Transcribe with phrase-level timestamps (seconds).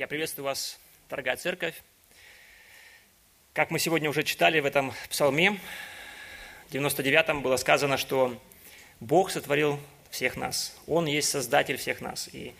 [0.00, 0.80] Я приветствую вас,
[1.10, 1.74] дорогая церковь.
[3.52, 5.58] Как мы сегодня уже читали в этом псалме,
[6.70, 8.34] в 99-м было сказано, что
[9.00, 9.78] Бог сотворил
[10.10, 10.74] всех нас.
[10.86, 12.30] Он есть Создатель всех нас.
[12.32, 12.54] И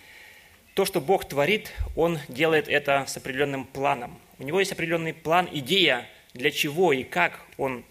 [0.74, 4.20] то, что Бог творит, Он делает это с определенным планом.
[4.38, 7.86] У Него есть определенный план, идея, для чего и как Он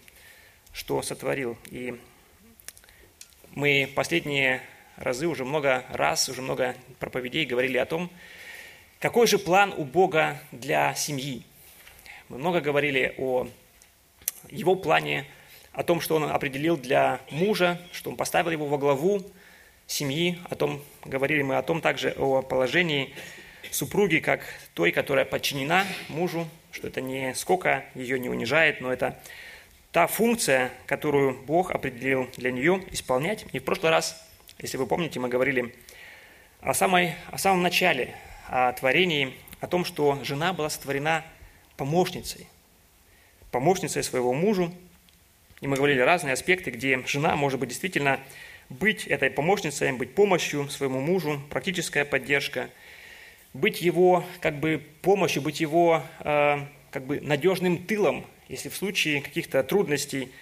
[0.72, 1.58] что сотворил.
[1.72, 1.98] И
[3.56, 4.62] мы последние
[4.94, 8.12] разы уже много раз, уже много проповедей говорили о том,
[9.00, 11.42] какой же план у Бога для семьи.
[12.28, 13.48] Мы много говорили о
[14.48, 15.26] его плане,
[15.72, 19.22] о том, что он определил для мужа, что он поставил его во главу
[19.88, 23.12] семьи, о том, говорили мы о том также о положении
[23.72, 24.42] супруги, как
[24.74, 29.18] той, которая подчинена мужу, что это не сколько ее не унижает, но это
[29.90, 33.44] та функция, которую Бог определил для нее исполнять.
[33.52, 34.30] И в прошлый раз
[34.62, 35.74] если вы помните, мы говорили
[36.60, 38.14] о, самой, о самом начале,
[38.50, 41.24] о творении, о том, что жена была сотворена
[41.76, 42.48] помощницей,
[43.52, 44.74] помощницей своего мужу.
[45.60, 48.18] И мы говорили разные аспекты, где жена может быть действительно
[48.68, 52.70] быть этой помощницей, быть помощью своему мужу, практическая поддержка,
[53.54, 56.58] быть его как бы помощью, быть его э,
[56.90, 60.32] как бы надежным тылом, если в случае каких-то трудностей,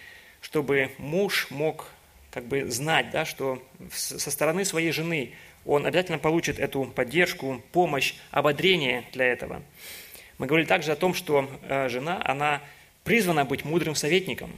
[0.41, 1.91] чтобы муж мог
[2.31, 5.35] как бы знать, да, что со стороны своей жены
[5.69, 9.63] он обязательно получит эту поддержку, помощь, ободрение для этого.
[10.39, 12.63] Мы говорили также о том, что э, жена, она
[13.05, 14.51] призвана быть мудрым советником.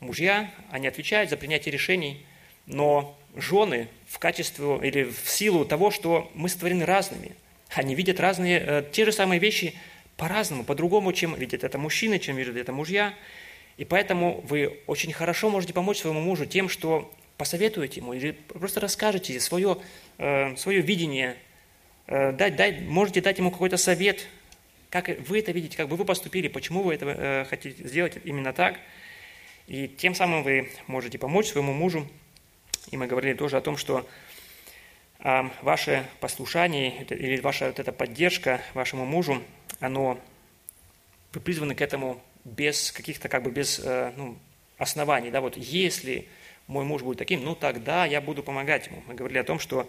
[0.00, 2.26] Мужья, они отвечают за принятие решений,
[2.66, 7.32] но жены в качестве или в силу того, что мы створены разными,
[7.70, 9.72] они видят разные, э, те же самые вещи
[10.18, 13.14] по-разному, по-другому, чем видят это мужчины, чем видят это мужья.
[13.78, 17.10] И поэтому вы очень хорошо можете помочь своему мужу тем, что
[17.42, 19.76] посоветуете ему или просто расскажете свое,
[20.18, 21.36] э, свое видение,
[22.06, 24.28] э, дать, дать, можете дать ему какой-то совет,
[24.90, 28.52] как вы это видите, как бы вы поступили, почему вы это э, хотите сделать именно
[28.52, 28.78] так.
[29.66, 32.08] И тем самым вы можете помочь своему мужу.
[32.92, 34.08] И мы говорили тоже о том, что
[35.62, 39.42] ваше послушание или ваша вот эта поддержка вашему мужу,
[39.80, 40.16] оно,
[41.32, 44.36] вы призваны к этому без каких-то, как бы без ну,
[44.78, 46.28] оснований, да, вот если
[46.72, 49.02] мой муж будет таким, ну тогда я буду помогать ему.
[49.06, 49.86] Мы говорили о том, что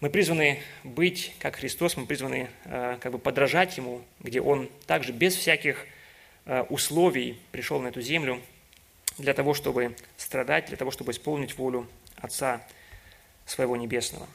[0.00, 5.12] мы призваны быть как Христос, мы призваны э, как бы подражать Ему, где Он также
[5.12, 5.86] без всяких
[6.46, 8.40] э, условий пришел на эту землю
[9.18, 11.86] для того, чтобы страдать, для того, чтобы исполнить волю
[12.16, 12.62] Отца
[13.44, 14.26] своего Небесного.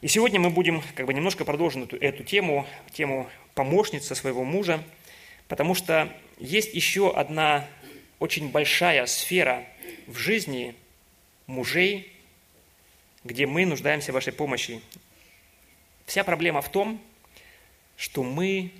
[0.00, 4.82] И сегодня мы будем как бы немножко продолжим эту, эту тему, тему помощницы своего мужа–
[5.48, 7.66] Потому что есть еще одна
[8.18, 9.64] очень большая сфера
[10.06, 10.74] в жизни
[11.46, 12.12] мужей,
[13.22, 14.80] где мы нуждаемся в вашей помощи.
[16.06, 17.00] Вся проблема в том,
[17.96, 18.70] что мы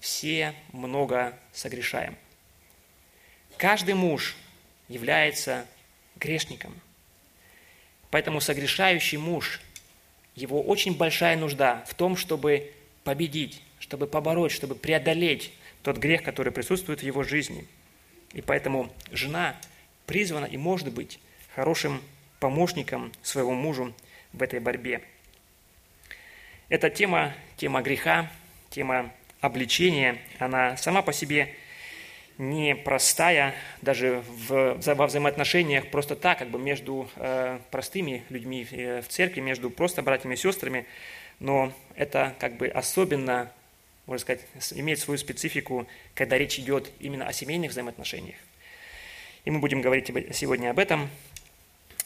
[0.00, 2.16] все много согрешаем.
[3.56, 4.36] Каждый муж
[4.88, 5.66] является
[6.16, 6.78] грешником.
[8.10, 9.60] Поэтому согрешающий муж,
[10.36, 12.72] его очень большая нужда в том, чтобы
[13.02, 17.66] победить, чтобы побороть, чтобы преодолеть тот грех, который присутствует в его жизни.
[18.34, 19.56] И поэтому жена
[20.06, 21.18] призвана и может быть
[21.54, 22.02] хорошим
[22.40, 23.94] помощником своего мужу
[24.32, 25.02] в этой борьбе.
[26.68, 28.30] Эта тема, тема греха,
[28.70, 31.54] тема обличения, она сама по себе
[32.36, 39.08] непростая, даже в, во взаимоотношениях просто так, как бы между э, простыми людьми э, в
[39.08, 40.86] церкви, между просто братьями и сестрами,
[41.38, 43.52] но это как бы особенно
[44.06, 44.42] можно сказать,
[44.72, 48.36] имеет свою специфику, когда речь идет именно о семейных взаимоотношениях.
[49.44, 51.10] И мы будем говорить сегодня об этом.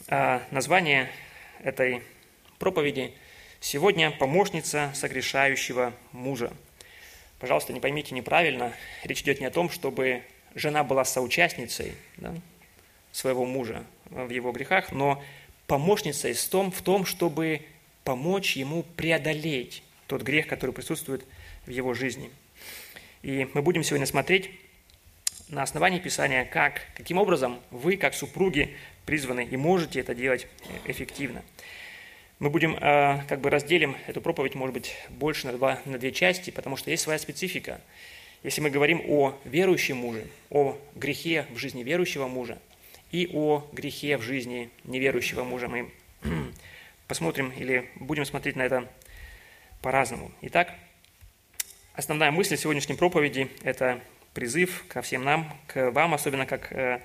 [0.07, 1.09] А название
[1.61, 2.01] этой
[2.57, 3.13] проповеди
[3.59, 6.53] сегодня «Помощница согрешающего мужа».
[7.39, 8.73] Пожалуйста, не поймите неправильно,
[9.03, 10.23] речь идет не о том, чтобы
[10.55, 12.35] жена была соучастницей да,
[13.11, 15.23] своего мужа в его грехах, но
[15.67, 17.61] помощницей в том, в том, чтобы
[18.03, 21.27] помочь ему преодолеть тот грех, который присутствует в
[21.69, 22.29] его жизни.
[23.21, 24.49] И мы будем сегодня смотреть
[25.49, 28.75] на основании Писания, как, каким образом вы, как супруги,
[29.05, 30.47] призваны и можете это делать
[30.85, 31.43] эффективно.
[32.37, 36.11] Мы будем, э, как бы разделим эту проповедь, может быть, больше на, два, на две
[36.11, 37.81] части, потому что есть своя специфика.
[38.43, 42.57] Если мы говорим о верующем муже, о грехе в жизни верующего мужа
[43.11, 45.91] и о грехе в жизни неверующего мужа, мы
[47.07, 48.87] посмотрим или будем смотреть на это
[49.81, 50.31] по-разному.
[50.41, 50.73] Итак,
[51.99, 53.99] Основная мысль сегодняшней проповеди– это
[54.33, 57.01] призыв ко всем нам, к вам, особенно как э,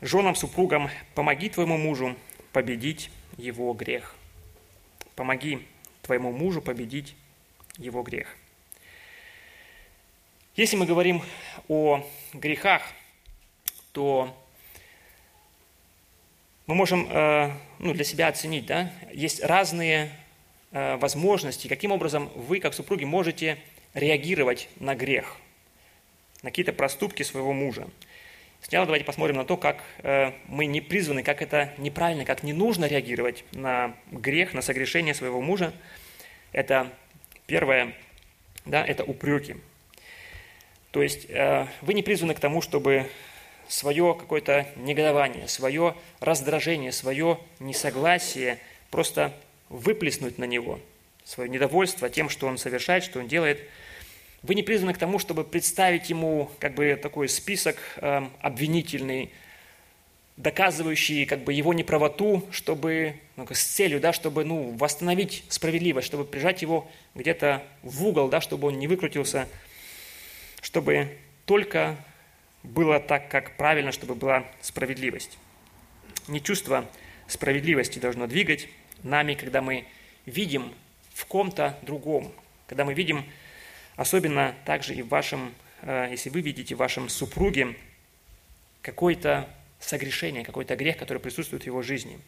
[0.00, 2.14] женам, супругам, помоги твоему мужу
[2.52, 4.14] победить его грех.
[5.16, 5.66] Помоги
[6.02, 7.16] твоему мужу победить
[7.76, 8.36] его грех.
[10.54, 11.24] Если мы говорим
[11.66, 12.82] о грехах,
[13.90, 14.40] то
[16.68, 17.50] мы можем э,
[17.80, 20.12] ну, для себя оценить, да, есть разные
[20.74, 23.56] э, возможности, каким образом вы, как супруги, можете
[23.94, 25.36] реагировать на грех,
[26.42, 27.88] на какие-то проступки своего мужа.
[28.60, 32.52] Сначала давайте посмотрим на то, как э, мы не призваны, как это неправильно, как не
[32.52, 35.72] нужно реагировать на грех, на согрешение своего мужа.
[36.52, 36.90] Это
[37.46, 37.94] первое,
[38.64, 39.56] да, это упреки.
[40.90, 43.10] То есть э, вы не призваны к тому, чтобы
[43.68, 48.58] свое какое-то негодование, свое раздражение, свое несогласие
[48.90, 49.34] просто
[49.68, 50.80] выплеснуть на него,
[51.24, 53.60] свое недовольство тем, что он совершает, что он делает–
[54.44, 59.30] вы не призваны к тому, чтобы представить ему как бы такой список э, обвинительный,
[60.36, 66.26] доказывающий как бы его неправоту, чтобы ну, с целью, да, чтобы ну, восстановить справедливость, чтобы
[66.26, 69.48] прижать его где-то в угол, да, чтобы он не выкрутился,
[70.60, 71.16] чтобы
[71.46, 71.96] только
[72.62, 75.38] было так, как правильно, чтобы была справедливость.
[76.28, 76.84] Не чувство
[77.28, 78.68] справедливости должно двигать
[79.02, 79.86] нами, когда мы
[80.26, 80.74] видим
[81.12, 82.32] в ком-то другом,
[82.66, 83.24] когда мы видим
[83.96, 87.76] Особенно также и в вашем, э, если вы видите в вашем супруге
[88.82, 89.48] какое-то
[89.78, 92.18] согрешение, какой-то грех, который присутствует в его жизни.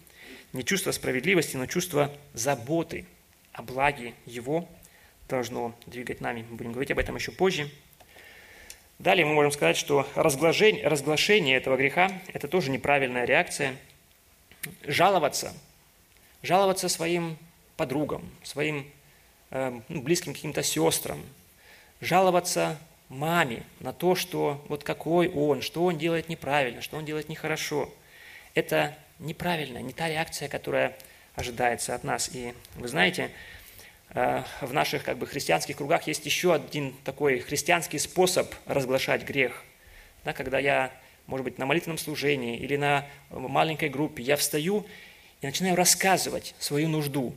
[0.53, 3.05] Не чувство справедливости, но чувство заботы
[3.53, 4.69] о благе его
[5.29, 6.45] должно двигать нами.
[6.49, 7.69] Мы будем говорить об этом еще позже.
[9.01, 13.77] Далее мы можем сказать, что разглашение, разглашение этого греха– это тоже неправильная реакция.
[14.85, 15.53] Жаловаться,
[16.43, 17.37] жаловаться своим
[17.77, 18.87] подругам, своим
[19.51, 21.21] э, ну, близким каким-то сестрам,
[22.01, 22.79] жаловаться
[23.09, 27.93] маме на то, что вот какой он, что он делает неправильно, что он делает нехорошо.
[28.55, 30.97] Это неправильно, не та реакция, которая
[31.35, 32.31] ожидается от нас.
[32.33, 33.31] И вы знаете,
[34.11, 39.63] э, в наших как бы, христианских кругах есть еще один такой христианский способ разглашать грех.
[40.25, 40.91] Да, когда я,
[41.27, 44.85] может быть, на молитвенном служении или на маленькой группе, я встаю
[45.41, 47.35] и начинаю рассказывать свою нужду.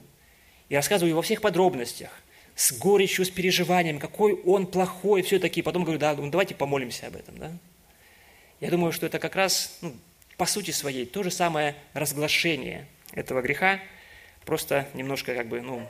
[0.69, 2.11] И рассказываю во всех подробностях–
[2.59, 5.63] с горечью, с переживанием, какой он плохой, все такие.
[5.63, 7.37] Потом говорю, да, давайте помолимся об этом.
[7.37, 7.53] Да?
[8.59, 9.95] Я думаю, что это как раз, ну,
[10.35, 13.79] по сути своей, то же самое разглашение этого греха,
[14.43, 15.87] просто немножко как бы, ну,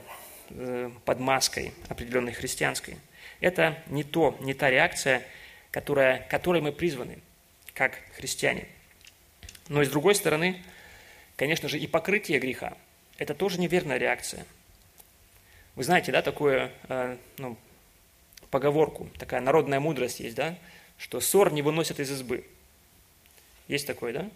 [0.52, 2.98] э, под маской определенной христианской.
[3.40, 5.24] Это не то, не та реакция,
[5.72, 7.18] которая, которой мы призваны,
[7.74, 8.68] как христиане.
[9.70, 10.62] Но и с другой стороны,
[11.40, 12.78] конечно же, и покрытие греха–
[13.18, 14.46] это тоже неверная реакция–
[15.80, 17.56] вы знаете, да, такую э, ну,
[18.52, 20.58] поговорку, такая народная мудрость есть, да,
[20.98, 22.46] что ссор не выносят из избы.
[23.70, 24.30] Есть такое, да?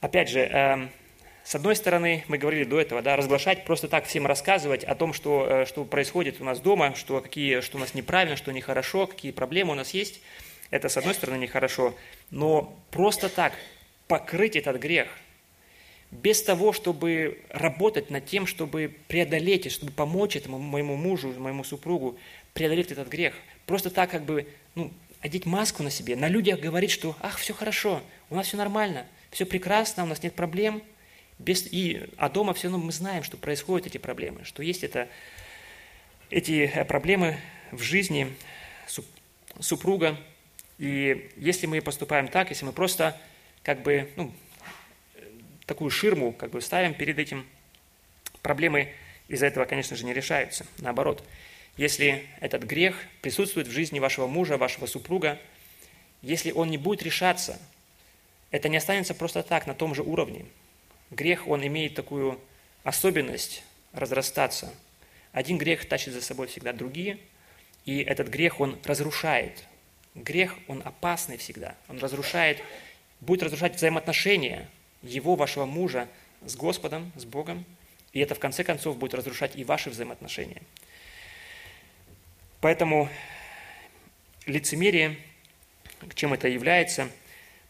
[0.00, 0.88] Опять же, э,
[1.44, 5.12] с одной стороны, мы говорили до этого, да, разглашать, просто так всем рассказывать о том,
[5.12, 9.06] что, э, что происходит у нас дома, что, какие, что у нас неправильно, что нехорошо,
[9.06, 10.20] какие проблемы у нас есть,
[10.70, 11.94] это, с одной стороны, нехорошо.
[12.30, 13.52] Но просто так
[14.06, 15.08] покрыть этот грех–
[16.10, 22.18] без того, чтобы работать над тем, чтобы преодолеть, чтобы помочь этому моему мужу, моему супругу
[22.54, 23.34] преодолеть этот грех.
[23.66, 27.52] Просто так как бы, ну, одеть маску на себе, на людях говорить, что, ах, все
[27.52, 30.82] хорошо, у нас все нормально, все прекрасно, у нас нет проблем.
[31.38, 35.08] Без, и, а дома все равно мы знаем, что происходят эти проблемы, что есть это,
[36.30, 37.38] эти э, проблемы
[37.70, 38.34] в жизни
[39.60, 40.16] супруга.
[40.78, 43.20] И если мы поступаем так, если мы просто
[43.62, 44.32] как бы, ну,
[45.66, 47.46] такую ширму как бы ставим перед этим,
[48.42, 48.92] проблемы
[49.28, 50.66] из-за этого, конечно же, не решаются.
[50.78, 51.22] Наоборот,
[51.76, 55.38] если этот грех присутствует в жизни вашего мужа, вашего супруга,
[56.22, 57.60] если он не будет решаться,
[58.50, 60.46] это не останется просто так, на том же уровне.
[61.10, 62.40] Грех, он имеет такую
[62.82, 64.72] особенность разрастаться.
[65.32, 67.18] Один грех тащит за собой всегда другие,
[67.84, 69.64] и этот грех, он разрушает.
[70.22, 71.74] Грех, он опасный всегда.
[71.88, 72.62] Он разрушает,
[73.20, 74.68] будет разрушать взаимоотношения
[75.02, 76.08] его, вашего мужа
[76.44, 77.64] с Господом, с Богом,
[78.12, 80.62] и это в конце концов будет разрушать и ваши взаимоотношения.
[82.60, 83.08] Поэтому
[84.46, 85.16] лицемерие,
[86.14, 87.08] чем это является,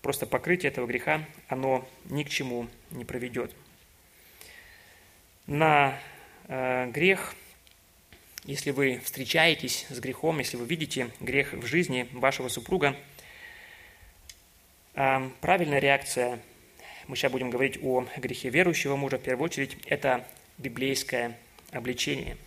[0.01, 3.55] просто покрытие этого греха, оно ни к чему не проведет.
[5.47, 5.99] На
[6.47, 7.35] э, грех,
[8.49, 12.97] если вы встречаетесь с грехом, если вы видите грех в жизни вашего супруга,
[14.95, 16.41] э, правильная реакция
[17.09, 20.27] мы сейчас будем говорить о грехе верующего мужа, в первую очередь, это
[20.57, 21.37] библейское
[21.73, 22.39] обличение.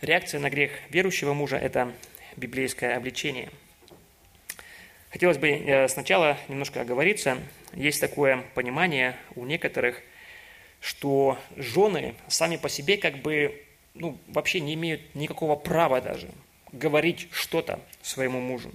[0.00, 1.92] Реакция на грех верующего мужа– это
[2.36, 3.50] библейское обличение.
[5.10, 7.38] Хотелось бы э, сначала немножко оговориться.
[7.74, 10.00] Есть такое понимание у некоторых,
[10.80, 13.62] что жены сами по себе как бы
[13.94, 16.30] ну, вообще не имеют никакого права даже
[16.72, 18.70] говорить что-то своему мужу,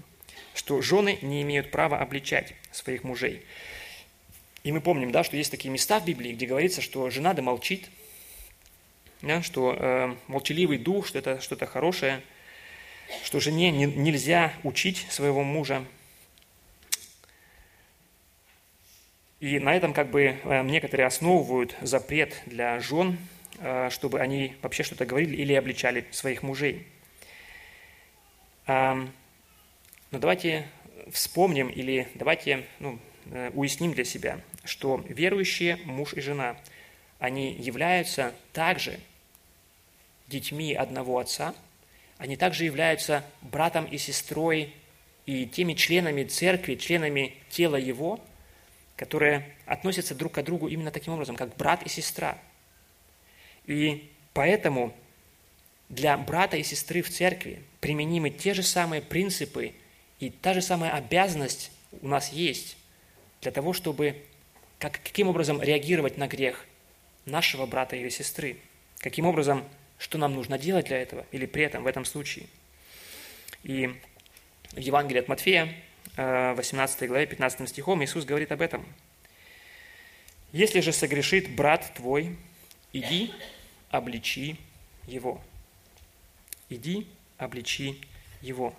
[0.54, 3.44] что жены не имеют права обличать своих мужей.
[4.64, 7.42] И мы помним, да, что есть такие места в Библии, где говорится, что жена да
[7.42, 7.90] молчит,
[9.22, 12.22] да, что э, молчаливый дух, что это что-то хорошее,
[13.24, 15.84] что жене не, нельзя учить своего мужа,
[19.42, 23.18] И на этом как бы э, некоторые основывают запрет для жен,
[23.58, 26.86] э, чтобы они вообще что-то говорили или обличали своих мужей.
[28.68, 29.10] Но
[30.12, 30.68] давайте
[31.12, 33.00] вспомним или давайте ну,
[33.32, 36.56] э, уясним для себя, что верующие муж и жена,
[37.18, 39.00] они являются также
[40.28, 41.56] детьми одного отца,
[42.20, 44.72] они также являются братом и сестрой
[45.26, 48.20] и теми членами церкви, членами тела его–
[49.02, 52.38] которые относятся друг к другу именно таким образом, как брат и сестра.
[53.66, 54.96] И поэтому
[55.90, 59.74] для брата и сестры в церкви применимы те же самые принципы
[60.20, 61.72] и та же самая обязанность
[62.04, 62.78] у нас есть
[63.42, 64.24] для того, чтобы
[64.78, 66.64] как, каким образом реагировать на грех
[67.26, 68.58] нашего брата или сестры,
[69.00, 69.68] каким образом,
[69.98, 72.46] что нам нужно делать для этого или при этом в этом случае.
[73.64, 74.00] И
[74.74, 75.74] в Евангелии от Матфея
[76.16, 78.86] 18 главе 15 стихом Иисус говорит об этом.
[80.52, 82.38] «Если же согрешит брат твой,
[82.94, 83.32] иди,
[83.90, 84.58] обличи
[85.08, 85.42] его».
[86.70, 87.06] Иди,
[87.38, 88.00] обличи
[88.42, 88.74] его.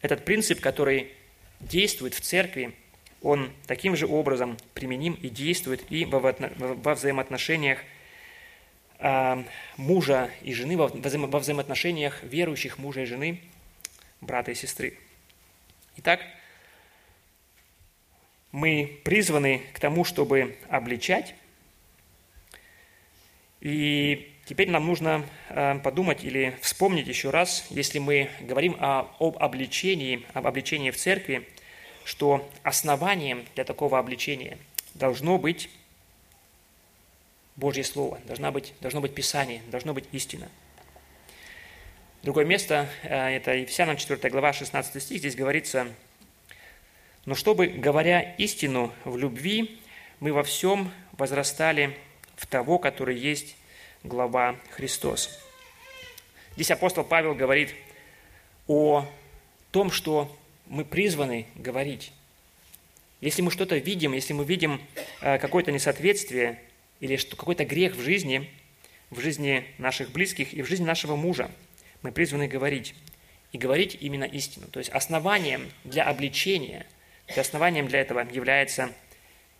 [0.00, 1.12] Этот принцип, который
[1.60, 2.74] действует в церкви,
[3.20, 7.80] он таким же образом применим и действует и во взаимоотношениях
[8.98, 9.44] а,
[9.76, 13.40] мужа и жены, во взаимоотношениях верующих мужа и жены,
[14.20, 14.98] брата и сестры.
[15.96, 16.20] Итак,
[18.54, 21.34] мы призваны к тому, чтобы обличать.
[23.60, 29.42] И теперь нам нужно э, подумать или вспомнить еще раз, если мы говорим о, об
[29.42, 31.48] обличении, об обличении в церкви,
[32.04, 34.56] что основанием для такого обличения
[34.94, 35.68] должно быть
[37.56, 40.48] Божье Слово, должна быть, должно быть Писание, должно быть истина.
[42.22, 45.88] Другое место, э, это Ефесянам 4 глава, 16 стих, здесь говорится,
[47.26, 49.80] но чтобы, говоря истину в любви,
[50.20, 51.96] мы во всем возрастали
[52.36, 53.56] в того, который есть
[54.02, 55.40] глава Христос.
[56.54, 57.74] Здесь апостол Павел говорит
[58.68, 59.06] о
[59.70, 60.34] том, что
[60.66, 62.12] мы призваны говорить.
[63.20, 64.80] Если мы что-то видим, если мы видим
[65.20, 66.60] э, какое-то несоответствие
[67.00, 68.50] или какой-то грех в жизни,
[69.08, 71.50] в жизни наших близких и в жизни нашего мужа,
[72.02, 72.94] мы призваны говорить.
[73.52, 74.66] И говорить именно истину.
[74.66, 76.84] То есть основанием для обличения–
[77.28, 78.92] и основанием для этого является,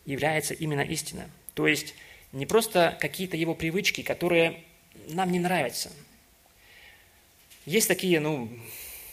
[0.04, 1.28] является именно истина.
[1.54, 1.94] То есть
[2.32, 4.60] не просто какие-то его привычки, которые
[5.08, 5.90] нам не нравятся.
[7.66, 8.50] Есть такие, ну,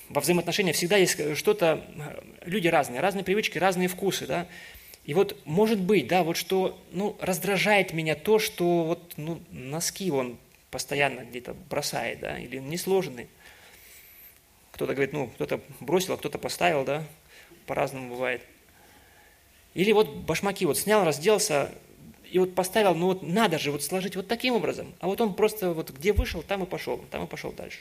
[0.10, 1.86] во взаимоотношениях всегда есть что-то,
[2.44, 4.48] люди разные, разные привычки, разные вкусы, да.
[5.06, 10.12] И вот может быть, да, вот что, ну, раздражает меня то, что вот, ну, носки
[10.12, 10.38] он
[10.70, 13.28] постоянно где-то бросает, да, или не.
[14.72, 17.04] Кто-то говорит, ну, кто-то бросил, а кто-то поставил, да,
[17.72, 18.42] по-разному бывает.
[19.76, 21.72] Или вот башмаки вот снял, разделся,
[22.30, 24.94] и вот поставил, ну вот надо же вот сложить вот таким образом.
[25.00, 27.80] А вот он просто вот где вышел, там и пошел, там и пошел дальше.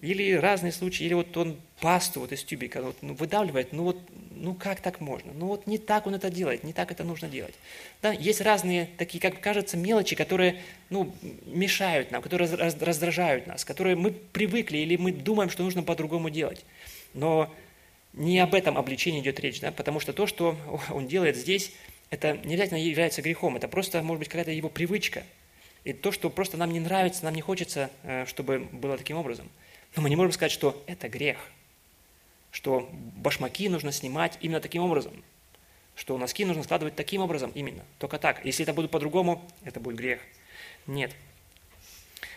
[0.00, 3.98] Или разные случаи, или вот он пасту вот из тюбика вот, ну, выдавливает, ну вот,
[4.36, 5.32] ну как так можно?
[5.32, 7.54] Ну вот не так он это делает, не так это нужно делать.
[8.02, 11.12] Да, есть разные такие, как кажется, мелочи, которые ну,
[11.44, 16.64] мешают нам, которые раздражают нас, которые мы привыкли или мы думаем, что нужно по-другому делать.
[17.14, 17.52] Но
[18.12, 20.56] не об этом обличении идет речь, да, потому что то, что
[20.90, 21.72] он делает здесь,
[22.10, 25.24] это не обязательно является грехом, это просто, может быть, какая-то его привычка.
[25.84, 29.48] И то, что просто нам не нравится, нам не хочется, э, чтобы было таким образом.
[29.96, 31.38] Но мы не можем сказать, что это грех,
[32.50, 35.12] что башмаки нужно снимать именно таким образом,
[35.96, 38.44] что носки нужно складывать таким образом именно, только так.
[38.44, 40.20] Если это будет по-другому, это будет грех.
[40.86, 41.12] Нет.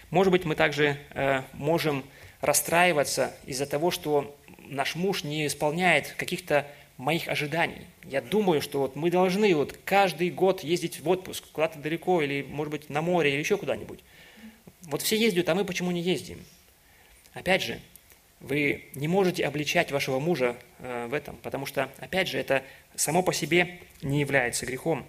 [0.09, 2.03] Может быть, мы также э, можем
[2.41, 4.35] расстраиваться из-за того, что
[4.69, 6.67] наш муж не исполняет каких-то
[6.97, 7.81] моих ожиданий.
[8.03, 12.41] Я думаю, что вот мы должны вот каждый год ездить в отпуск куда-то далеко или,
[12.43, 13.99] может быть, на море или еще куда-нибудь.
[14.83, 16.43] Вот все ездят, а мы почему не ездим?
[17.33, 17.79] Опять же,
[18.39, 22.63] вы не можете обличать вашего мужа э, в этом, потому что, опять же, это
[22.95, 25.05] само по себе не является грехом.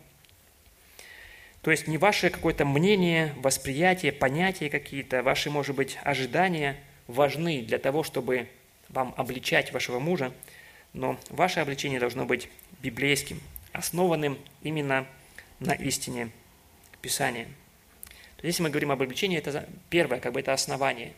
[1.63, 6.77] То есть не ваше какое-то мнение, восприятие, понятия какие-то, ваши, может быть, ожидания
[7.09, 8.49] важны для того, чтобы
[8.89, 10.33] вам обличать вашего мужа,
[10.93, 12.49] но ваше обличение должно быть
[12.83, 13.41] библейским,
[13.73, 15.07] основанным именно
[15.61, 16.31] на истине
[17.03, 17.45] Писания.
[18.37, 21.13] То есть, если мы говорим об обличении, это первое, как бы это основание.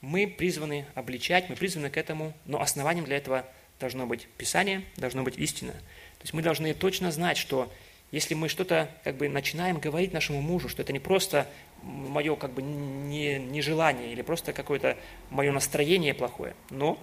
[0.00, 3.46] Мы призваны обличать, мы призваны к этому, но основанием для этого
[3.78, 5.72] должно быть Писание, должно быть истина.
[5.72, 7.72] То есть мы должны точно знать, что
[8.12, 11.46] если мы что-то как бы начинаем говорить нашему мужу, что это не просто
[11.82, 14.96] мое как бы не, нежелание или просто какое-то
[15.30, 16.98] мое настроение плохое, но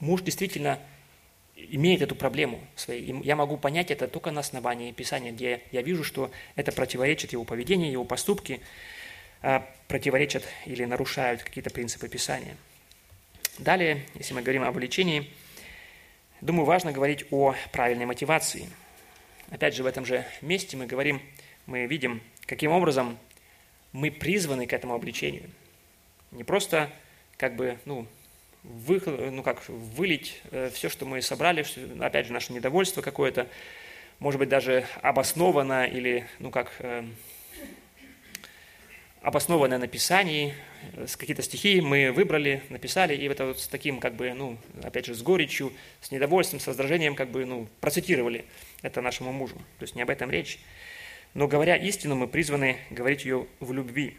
[0.00, 0.78] муж действительно
[1.54, 3.22] имеет эту проблему своей.
[3.22, 7.44] я могу понять это только на основании Писания, где я вижу, что это противоречит его
[7.44, 8.60] поведению, его поступки,
[9.42, 12.56] а, противоречат или нарушают какие-то принципы Писания.
[13.58, 15.30] Далее, если мы говорим об влечении,
[16.40, 18.68] думаю, важно говорить о правильной мотивации.
[19.50, 21.20] Опять же, в этом же месте мы говорим,
[21.66, 23.18] мы видим, каким образом
[23.92, 25.50] мы призваны к этому обличению.
[26.30, 26.90] Не просто
[27.36, 28.06] как бы, ну,
[28.62, 31.64] вы, ну как, вылить э, все, что мы собрали,
[32.00, 33.48] опять же, наше недовольство какое-то,
[34.18, 37.04] может быть, даже обоснованно или, ну как, э,
[39.22, 40.54] обоснованное на Писании,
[40.94, 45.06] э, какие-то стихи мы выбрали, написали, и это вот с таким, как бы, ну, опять
[45.06, 48.44] же, с горечью, с недовольством, с раздражением, как бы, ну, процитировали
[48.82, 49.56] это нашему мужу.
[49.78, 50.58] То есть не об этом речь.
[51.34, 54.16] Но говоря истину, мы призваны говорить ее в любви.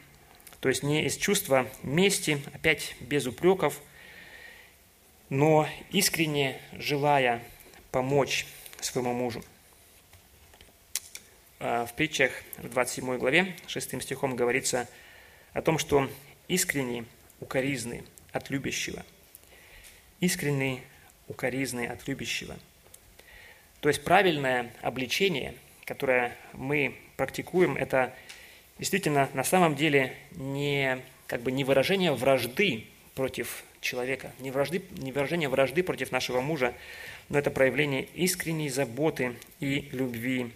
[0.59, 3.81] То есть не из чувства мести, опять без упреков–
[5.31, 7.41] но искренне желая
[7.89, 8.45] помочь
[8.81, 9.41] своему мужу.
[11.63, 14.89] А, в притчах в 27 главе 6 стихом говорится
[15.53, 16.09] о том, что
[16.47, 17.05] искренний
[17.39, 19.05] укоризны от любящего.
[20.21, 20.81] Искренний
[21.27, 22.57] укоризны от любящего.
[23.79, 25.53] То есть правильное обличение,
[25.85, 28.11] которое мы практикуем, это
[28.79, 35.11] действительно на самом деле не, как бы не выражение вражды против человека, не, вражды, не
[35.11, 36.73] выражение вражды против нашего мужа,
[37.29, 40.51] но это проявление искренней заботы и любви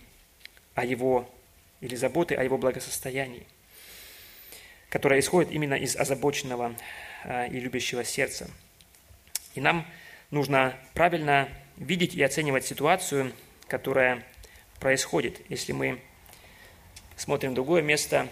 [0.75, 1.27] о его,
[1.81, 3.47] или заботы о его благосостоянии,
[4.89, 6.75] которая исходит именно из озабоченного
[7.23, 8.49] а, и любящего сердца.
[9.55, 9.87] И нам
[10.31, 13.33] нужно правильно видеть и оценивать ситуацию,
[13.67, 14.23] которая
[14.79, 15.41] происходит.
[15.49, 15.99] Если мы
[17.15, 18.27] смотрим другое место,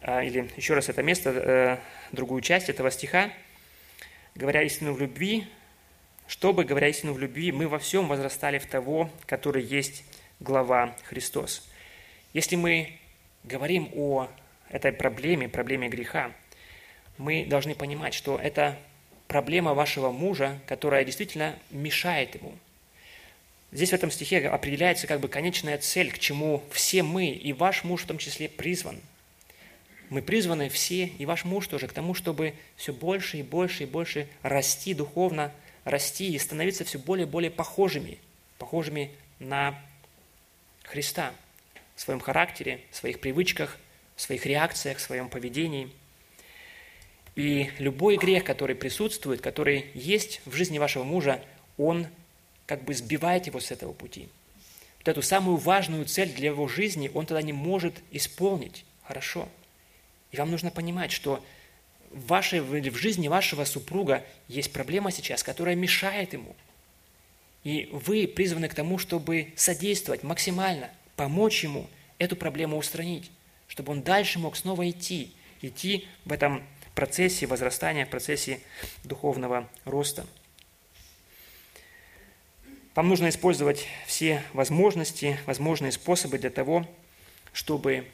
[0.00, 1.78] а, или еще раз это место, э,
[2.12, 3.32] другую часть этого стиха,
[4.34, 5.46] говоря истину в любви,
[6.28, 10.04] чтобы, говоря истину в любви, мы во всем возрастали в того, который есть
[10.40, 11.68] глава Христос.
[12.32, 12.98] Если мы
[13.44, 14.28] говорим о
[14.70, 16.32] этой проблеме, проблеме греха,
[17.16, 18.78] мы должны понимать, что это
[19.26, 22.56] проблема вашего мужа, которая действительно мешает ему.
[23.72, 27.84] Здесь в этом стихе определяется как бы конечная цель, к чему все мы, и ваш
[27.84, 29.00] муж в том числе, призван–
[30.10, 33.86] мы призваны все, и ваш муж тоже, к тому, чтобы все больше и больше и
[33.86, 35.52] больше расти духовно,
[35.84, 38.18] расти и становиться все более и более похожими,
[38.56, 39.78] похожими на
[40.88, 41.32] Христа
[41.94, 43.76] в своем характере, в своих привычках,
[44.16, 45.90] в своих реакциях, в своем поведении.
[47.36, 51.42] И любой грех, который присутствует, который есть в жизни вашего мужа,
[51.76, 52.06] он
[52.66, 54.28] как бы сбивает его с этого пути.
[54.98, 59.48] Вот эту самую важную цель для его жизни он тогда не может исполнить хорошо–
[60.30, 61.42] и вам нужно понимать, что
[62.10, 66.54] в, вашей, в жизни вашего супруга есть проблема сейчас, которая мешает ему.
[67.64, 73.30] И вы призваны к тому, чтобы содействовать максимально, помочь ему эту проблему устранить,
[73.66, 76.62] чтобы он дальше мог снова идти, идти в этом
[76.94, 78.60] процессе возрастания, в процессе
[79.04, 80.26] духовного роста.
[82.94, 86.84] Вам нужно использовать все возможности, возможные способы для того,
[87.52, 88.08] чтобы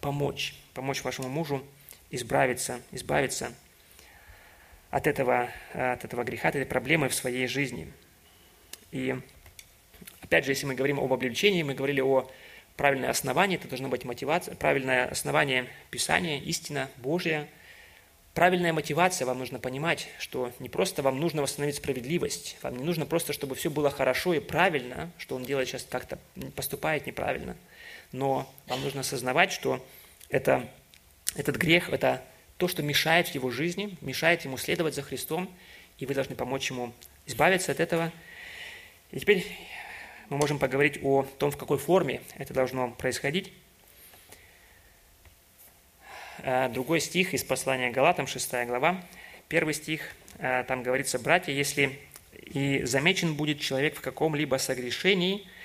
[0.00, 1.64] помочь, помочь вашему мужу
[2.10, 3.52] избавиться, избавиться
[4.90, 7.92] от этого, от этого греха, от этой проблемы в своей жизни.
[8.90, 9.16] И
[10.20, 12.30] опять же, если мы говорим об облегчении, мы говорили о
[12.76, 17.48] правильное основание, это должно быть мотивация, правильное основание Писания, истина Божья.
[18.34, 23.04] Правильная мотивация, вам нужно понимать, что не просто вам нужно восстановить справедливость, вам не нужно
[23.04, 26.18] просто, чтобы все было хорошо и правильно, что он делает сейчас как-то,
[26.54, 27.56] поступает неправильно–
[28.12, 29.84] но вам нужно осознавать, что
[30.28, 30.68] это,
[31.36, 32.22] этот грех– это
[32.56, 35.52] то, что мешает в его жизни, мешает ему следовать за Христом,
[35.98, 36.92] и вы должны помочь ему
[37.26, 38.12] избавиться от этого.
[39.10, 39.46] И теперь
[40.28, 43.52] мы можем поговорить о том, в какой форме это должно происходить.
[46.40, 49.02] А, другой стих из послания Галатам, 6 глава,
[49.48, 51.98] первый стих, а, там говорится, «Братья, если
[52.32, 55.46] и замечен будет человек в каком-либо согрешении–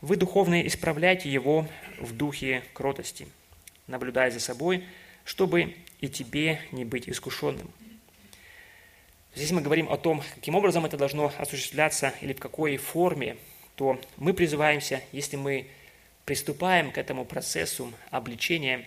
[0.00, 1.66] вы духовно исправляйте его
[1.98, 3.28] в духе кротости,
[3.86, 4.84] наблюдая за собой,
[5.24, 7.70] чтобы и тебе не быть искушенным.
[9.34, 13.36] Здесь мы говорим о том, каким образом это должно осуществляться или в какой форме,
[13.76, 15.68] то мы призываемся, если мы
[16.24, 18.86] приступаем к этому процессу обличения,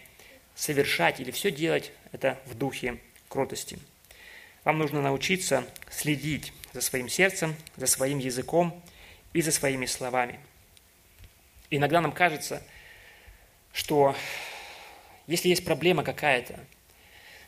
[0.56, 3.80] совершать или все делать это в духе кротости.
[4.64, 8.82] Вам нужно научиться следить за своим сердцем, за своим языком
[9.34, 10.40] и за своими словами.
[11.70, 12.64] Иногда нам кажется,
[13.72, 14.16] что
[15.26, 16.60] если есть проблема какая-то,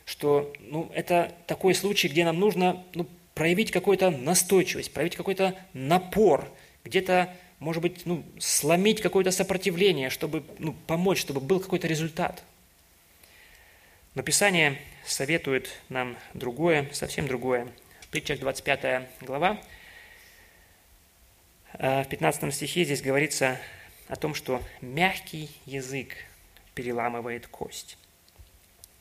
[0.06, 6.48] что ну, это такой случай, где нам нужно ну, проявить какую-то настойчивость, проявить какой-то напор,
[6.84, 12.42] где-то, может быть, ну, сломить какое-то сопротивление, чтобы ну, помочь, чтобы был какой-то результат.
[14.14, 17.66] Но Писание советует нам другое, совсем другое.
[18.00, 19.60] В притчах 25 глава,
[21.72, 23.60] в 15 стихе здесь говорится
[24.06, 26.14] о том, что мягкий язык
[26.74, 27.98] переламывает кость.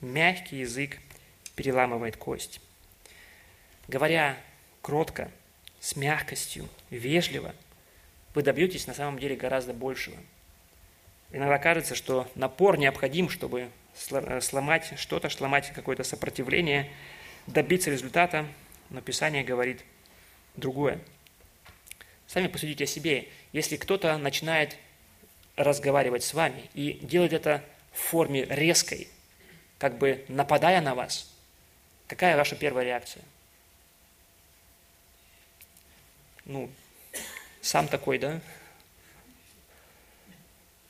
[0.06, 1.00] Мягкий язык
[1.56, 2.62] переламывает кость.
[3.88, 4.38] Говоря
[4.84, 5.32] кротко,
[5.80, 7.56] с мягкостью, вежливо,
[8.36, 10.15] вы добьетесь на самом деле гораздо большего.
[11.32, 13.70] Иногда кажется, что напор необходим, чтобы
[14.12, 16.91] э, сломать что-то, сломать какое-то сопротивление,
[17.48, 18.46] добиться результата,
[18.91, 19.84] но Писание говорит
[20.56, 21.00] другое.
[22.28, 23.28] Сами посудите о себе.
[23.54, 24.78] Если кто-то начинает
[25.56, 29.08] разговаривать с вами и делать это в форме резкой,
[29.78, 31.30] как бы нападая на вас,
[32.08, 33.24] какая ваша первая реакция?
[36.46, 36.70] Ну,
[37.62, 38.40] сам такой, да?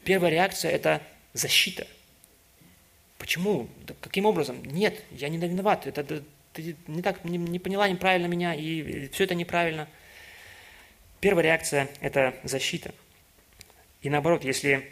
[0.03, 1.01] Первая реакция– это
[1.33, 1.87] защита.
[3.17, 3.67] Почему?
[3.87, 4.63] Да каким образом?
[4.65, 5.87] Нет, я не виноват.
[5.87, 9.87] Это, это ты не так не, не поняла неправильно меня, и все это неправильно.
[11.21, 12.93] Первая реакция– это защита.
[14.01, 14.91] И наоборот, если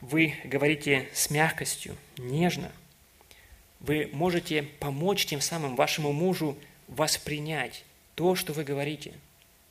[0.00, 2.72] вы говорите с мягкостью, нежно–
[3.86, 6.56] вы можете помочь тем самым вашему мужу
[6.88, 9.12] воспринять то, что вы говорите.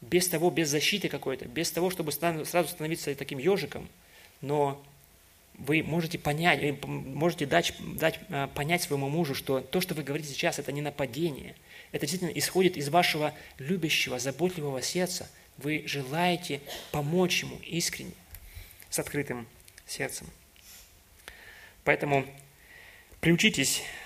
[0.02, 3.90] Без того, без защиты какой-то, без того, чтобы сразу становиться таким ежиком,
[4.42, 4.84] но
[5.56, 10.30] вы можете понять, можете дать, дать а, понять своему мужу, что то, что вы говорите
[10.30, 11.56] сейчас, это не нападение.
[11.92, 15.30] Это действительно исходит из вашего любящего, заботливого сердца.
[15.58, 18.14] Вы желаете помочь ему искренне,
[18.90, 19.48] с открытым
[19.88, 20.28] сердцем.
[21.84, 22.26] Поэтому
[23.22, 24.03] приучитесь Э,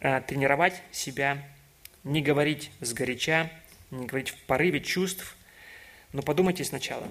[0.00, 1.46] тренировать себя,
[2.04, 3.50] не говорить сгоряча,
[3.90, 5.36] не говорить в порыве чувств,
[6.12, 7.06] но подумайте сначала.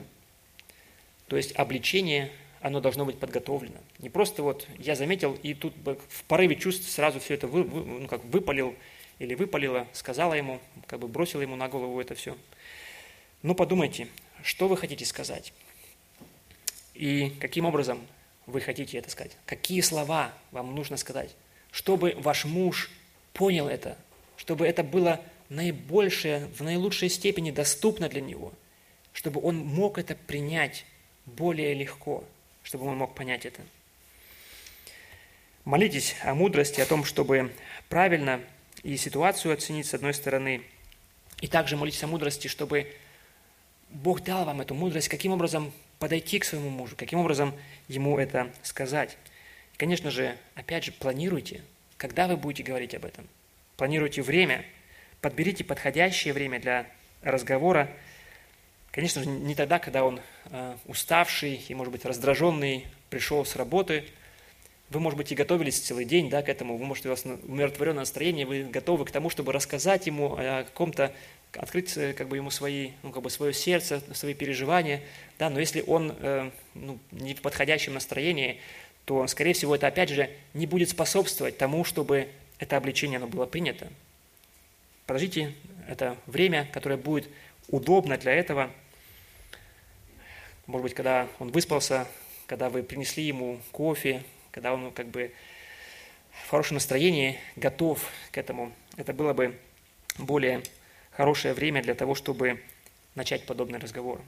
[1.28, 3.78] То есть обличение, оно должно быть подготовлено.
[4.00, 8.02] Не просто вот я заметил, и тут в порыве чувств сразу все это вы, вы,
[8.02, 8.76] ну, как выпалил
[9.20, 12.36] или выпалила, сказала ему, как бы бросила ему на голову это все.
[13.44, 14.08] Но подумайте,
[14.44, 15.54] что вы хотите сказать?
[16.94, 18.06] И каким образом
[18.46, 19.38] вы хотите это сказать?
[19.46, 21.36] Какие слова вам нужно сказать?
[21.72, 22.90] Чтобы ваш муж
[23.34, 23.98] понял это,
[24.38, 28.54] чтобы это было наибольшее, в наилучшей степени доступно для него,
[29.14, 30.86] чтобы он мог это принять
[31.26, 32.24] более легко,
[32.64, 33.62] чтобы он мог понять это.
[35.66, 37.54] Молитесь о мудрости, о том, чтобы
[37.90, 38.42] правильно
[38.84, 40.62] и ситуацию оценить с одной стороны,
[41.42, 42.92] и также молитесь о мудрости, чтобы
[43.90, 47.54] Бог дал вам эту мудрость, каким образом подойти к своему мужу, каким образом
[47.88, 49.18] ему это сказать.
[49.80, 51.62] Конечно же, опять же, планируйте,
[51.96, 53.26] когда вы будете говорить об этом.
[53.78, 54.66] Планируйте время,
[55.22, 56.86] подберите подходящее время для
[57.22, 57.90] разговора.
[58.92, 64.04] Конечно же, не тогда, когда он э, уставший и, может быть, раздраженный, пришел с работы.
[64.90, 66.76] Вы, может быть, и готовились целый день да, к этому.
[66.76, 71.14] Вы, может, у вас умиротворенное настроение, вы готовы к тому, чтобы рассказать ему о каком-то,
[71.54, 75.04] открыть э, как бы, ему свои, ну, как бы свое сердце, свои переживания.
[75.38, 78.60] Да, но если он э, ну, не в подходящем настроении,
[79.10, 83.48] то, скорее всего, это опять же не будет способствовать тому, чтобы это обличение оно было
[83.48, 83.92] принято.
[85.08, 85.56] Подождите,
[85.88, 87.28] это время, которое будет
[87.70, 88.70] удобно для этого.
[90.68, 92.08] Может быть, когда он выспался,
[92.46, 95.34] когда вы принесли ему кофе, когда он как бы
[96.46, 98.72] в хорошем настроении, готов к этому.
[98.96, 99.58] Это было бы
[100.20, 100.62] более
[101.10, 102.62] хорошее время для того, чтобы
[103.16, 104.22] начать подобный разговор.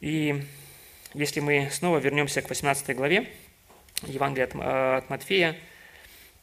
[0.00, 0.46] И
[1.14, 3.28] если мы снова вернемся к 18 главе
[4.02, 5.56] Евангелия от, э, от Матфея,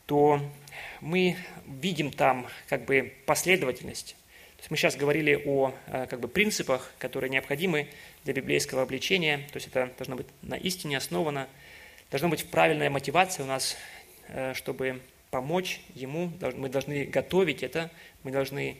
[0.05, 0.41] то
[0.99, 4.15] мы видим там как бы последовательность.
[4.57, 7.87] То есть мы сейчас говорили о э, как бы, принципах, которые необходимы
[8.25, 9.37] для библейского обличения.
[9.51, 11.47] То есть это должно быть на истине основано.
[12.11, 13.77] Должна быть правильная мотивация у нас,
[14.27, 14.99] э, чтобы
[15.31, 16.31] помочь ему.
[16.55, 17.89] Мы должны готовить это,
[18.23, 18.77] мы должны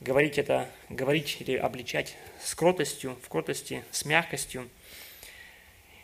[0.00, 4.68] говорить это, говорить или обличать с кротостью, в кротости, с мягкостью–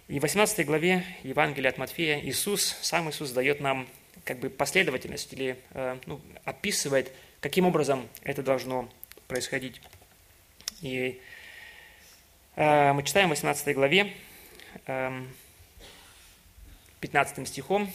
[0.08, 3.88] и в 18 главе Евангелия от Матфея Иисус, сам Иисус дает нам
[4.24, 8.88] как бы последовательность или э, ну, описывает, каким образом это должно
[9.26, 9.80] происходить.
[10.80, 11.20] И
[12.54, 14.12] э, мы читаем в 18 главе,
[14.86, 15.26] э,
[17.00, 17.92] 15 стихом,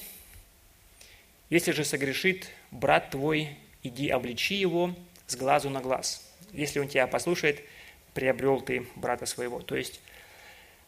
[1.50, 4.93] «Если же согрешит брат твой, иди обличи его
[5.28, 6.30] с глазу на глаз.
[6.52, 7.63] Если он тебя послушает,
[8.13, 9.62] приобрел ты брата своего».
[9.62, 10.02] То есть,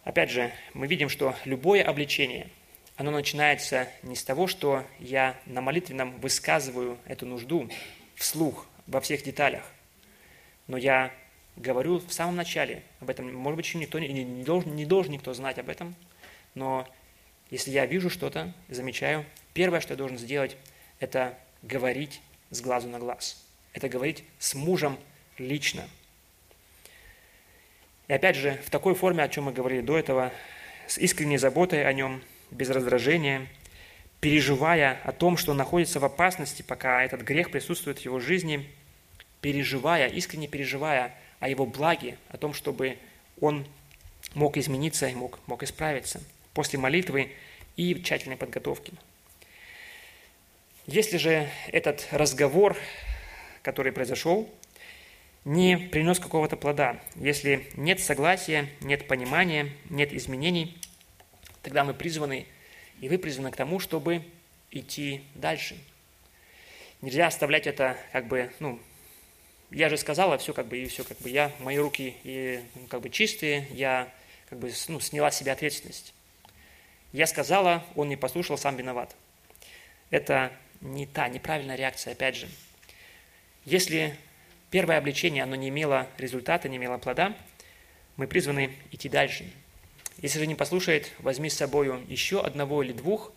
[0.03, 2.49] опять же, мы видим, что любое обличение,
[2.95, 7.69] оно начинается не с того, что я на молитвенном высказываю эту нужду
[8.15, 9.63] вслух, во всех деталях,
[10.67, 11.11] но я
[11.55, 13.33] говорю в самом начале об этом.
[13.33, 15.95] Может быть, еще никто не, не, должен, не должен никто знать об этом,
[16.55, 16.87] но
[17.49, 20.57] если я вижу что-то, замечаю, первое, что я должен сделать,
[20.99, 23.45] это говорить с глазу на глаз.
[23.73, 24.97] Это говорить с мужем
[25.37, 25.87] лично.
[28.07, 30.31] И опять же, в такой форме, о чем мы говорили до этого,
[30.87, 33.47] с искренней заботой о нем, без раздражения,
[34.19, 38.69] переживая о том, что он находится в опасности, пока этот грех присутствует в его жизни,
[39.41, 42.97] переживая, искренне переживая о его благе, о том, чтобы
[43.41, 43.65] он
[44.33, 46.21] мог измениться и мог, мог исправиться
[46.53, 47.31] после молитвы
[47.75, 48.93] и тщательной подготовки.
[50.85, 52.77] Если же этот разговор,
[53.61, 54.49] который произошел,
[55.45, 60.77] не принес какого-то плода, если нет согласия, нет понимания, нет изменений,
[61.61, 62.45] тогда мы призваны,
[63.01, 64.23] и вы призваны к тому, чтобы
[64.71, 65.77] идти дальше.
[67.01, 68.79] Нельзя оставлять это как бы, ну,
[69.69, 72.87] я же сказала все как бы, и все как бы, я, мои руки и, ну,
[72.87, 74.11] как бы чистые, я
[74.49, 76.13] как бы, ну, сняла с себя ответственность.
[77.11, 79.15] Я сказала, он не послушал, сам виноват.
[80.09, 80.51] Это
[80.81, 82.47] не та, неправильная реакция, опять же.
[83.65, 84.17] Если
[84.73, 87.37] первое обличение, оно не имело результата, не имело плода,
[88.17, 89.45] мы призваны идти дальше.
[90.17, 93.31] Если же не послушает, возьми с собой еще одного или двух,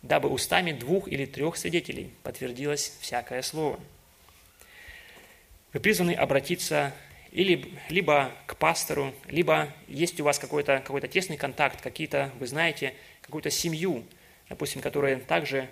[0.00, 3.78] дабы устами двух или трех свидетелей подтвердилось всякое слово.
[5.74, 6.94] Вы призваны обратиться
[7.32, 12.94] или, либо к пастору, либо есть у вас какой-то какой тесный контакт, какие-то, вы знаете,
[13.20, 14.04] какую-то семью,
[14.48, 15.68] допустим, которая также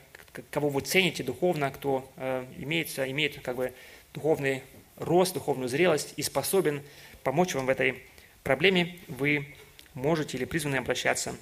[0.51, 3.73] кого вы цените духовно, кто э, имеется, имеет как бы
[4.13, 4.63] духовный
[4.97, 6.83] рост, духовную зрелость и способен
[7.23, 8.03] помочь вам в этой
[8.43, 9.55] проблеме, вы
[9.95, 11.37] можете или призваны обращаться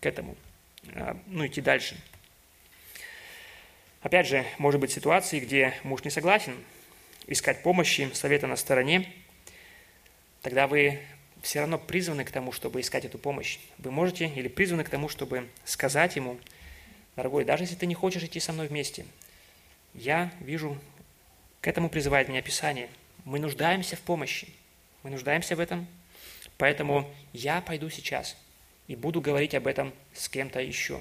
[0.00, 0.36] к этому,
[0.86, 1.96] э, ну, идти дальше.
[4.00, 6.56] Опять же, может быть ситуации, где муж не согласен
[7.26, 9.08] искать помощи, совета на стороне,
[10.40, 10.98] тогда вы
[11.40, 13.58] все равно призваны к тому, чтобы искать эту помощь.
[13.78, 16.38] Вы можете или призваны к тому, чтобы сказать ему–
[17.16, 19.04] Дорогой, даже если ты не хочешь идти со мной вместе,
[19.92, 20.78] я вижу,
[21.62, 22.90] к этому призывает меня Писание.
[23.24, 24.48] Мы нуждаемся в помощи.
[25.02, 25.86] Мы нуждаемся в этом.
[26.58, 28.36] Поэтому я пойду сейчас
[28.86, 31.00] и буду говорить об этом с кем-то еще.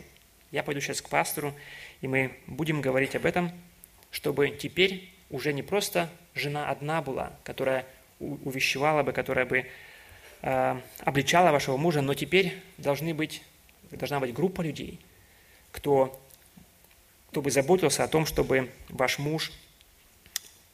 [0.51, 1.53] Я пойду сейчас к пастору,
[1.99, 3.51] и мы будем говорить об этом,
[4.09, 7.85] чтобы теперь уже не просто жена одна была, которая
[8.19, 9.65] увещевала бы, которая бы
[10.41, 13.43] э, обличала вашего мужа, но теперь должны быть,
[13.91, 14.97] должна быть группа людей–
[15.71, 16.21] кто,
[17.31, 19.51] кто бы заботился о том, чтобы ваш муж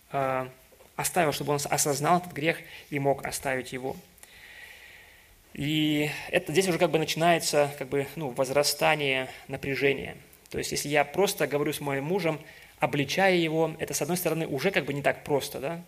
[0.10, 2.58] оставил, чтобы он осознал этот грех
[2.90, 3.96] и мог оставить его.
[5.54, 10.16] И это здесь уже как бы начинается как бы, ну, возрастание напряжения.
[10.50, 12.40] То есть, если я просто говорю с моим мужем,
[12.80, 15.84] обличая его, это, с одной стороны, уже как бы не так просто, да?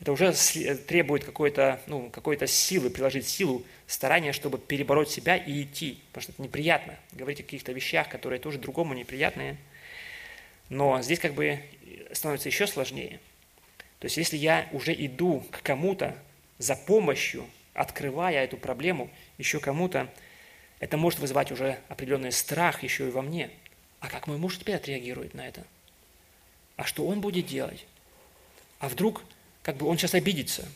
[0.00, 0.32] Это уже
[0.86, 6.00] требует какой-то ну, какой силы, приложить силу, старания, чтобы перебороть себя и идти.
[6.08, 6.96] Потому что это неприятно.
[7.12, 9.56] Говорить о каких-то вещах, которые тоже другому неприятные.
[10.68, 11.60] Но здесь как бы
[12.12, 13.20] становится еще сложнее.
[14.04, 16.14] То есть если я уже иду к кому-то
[16.58, 20.12] за помощью, открывая эту проблему еще кому-то,
[20.78, 23.48] это может вызывать уже определенный страх еще и во мне.
[24.00, 25.64] А как мой муж теперь отреагирует на это?
[26.76, 27.86] А что он будет делать?
[28.78, 29.22] А вдруг
[29.62, 30.68] как бы он сейчас обидится.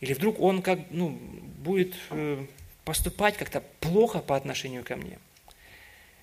[0.00, 2.44] Или вдруг он как, ну, будет э,
[2.84, 5.18] поступать как-то плохо по отношению ко мне.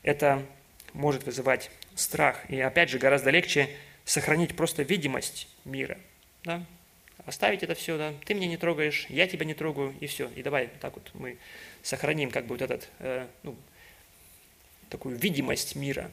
[0.03, 0.45] Это
[0.93, 2.47] может вызывать страх.
[2.51, 3.67] И опять же, гораздо легче
[4.05, 5.97] сохранить просто видимость мира.
[6.43, 6.63] Да?
[7.25, 10.29] Оставить это все, да, ты меня не трогаешь, я тебя не трогаю, и все.
[10.35, 11.37] И давай так вот мы
[11.83, 13.55] сохраним как бы вот этот, э, ну,
[14.89, 16.09] такую видимость мира,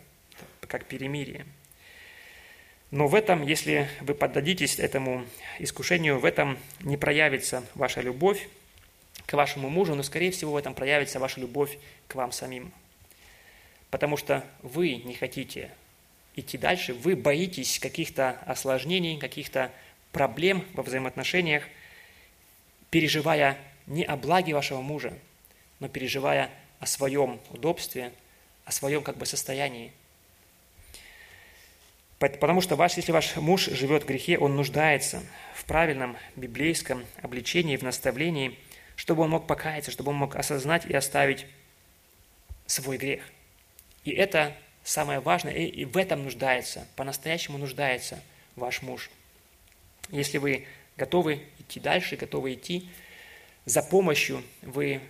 [0.69, 1.47] как перемирие.
[2.91, 5.25] Но в этом, если вы поддадитесь этому
[5.59, 8.49] искушению, в этом не проявится ваша любовь
[9.27, 12.73] к вашему мужу, но, скорее всего, в этом проявится ваша любовь к вам самим.
[13.91, 15.71] Потому что вы не хотите
[16.37, 19.73] идти дальше, вы боитесь каких-то осложнений, каких-то
[20.17, 21.63] проблем во взаимоотношениях,
[22.89, 25.13] переживая не о благе вашего мужа,
[25.79, 26.49] но переживая
[26.81, 28.13] о своем удобстве,
[28.65, 29.93] о своем как бы состоянии.
[32.19, 35.23] Потому что ваш, если ваш муж живет в грехе, он нуждается
[35.55, 38.59] в правильном библейском обличении, в наставлении,
[38.95, 41.45] чтобы он мог покаяться, чтобы он мог осознать и оставить
[42.65, 43.23] свой грех.
[44.05, 48.19] И это самое важное, и в этом нуждается, по-настоящему нуждается
[48.55, 49.11] ваш муж.
[50.11, 50.67] Если вы
[50.97, 52.89] готовы идти дальше, готовы идти
[53.65, 55.01] за помощью, вы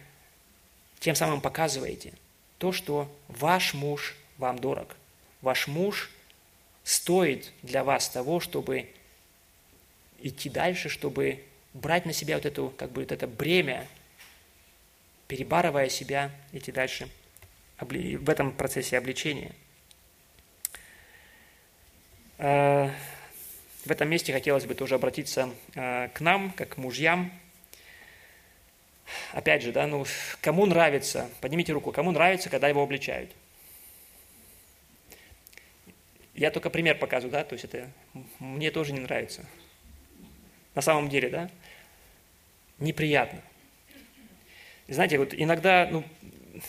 [0.99, 2.13] тем самым показываете
[2.59, 4.97] то, что ваш муж вам дорог.
[5.43, 6.11] Ваш муж
[6.85, 8.89] стоит для вас того, чтобы
[10.21, 13.87] идти дальше, чтобы брать на себя вот, эту, как бы, вот это бремя,
[15.29, 17.09] перебарывая себя, идти дальше
[17.79, 19.53] в этом процессе обличения.
[23.87, 27.33] В этом месте хотелось бы тоже обратиться э, к нам, как к мужьям.
[29.33, 30.05] Опять же, да, ну,
[30.41, 33.31] кому нравится, поднимите руку, кому нравится, когда его обличают–
[36.37, 37.91] я только пример показываю, да, то есть это
[38.39, 39.47] мне тоже не нравится.
[40.75, 41.51] На самом деле, да,
[42.79, 43.41] неприятно.
[44.87, 46.05] Знаете, вот иногда, ну,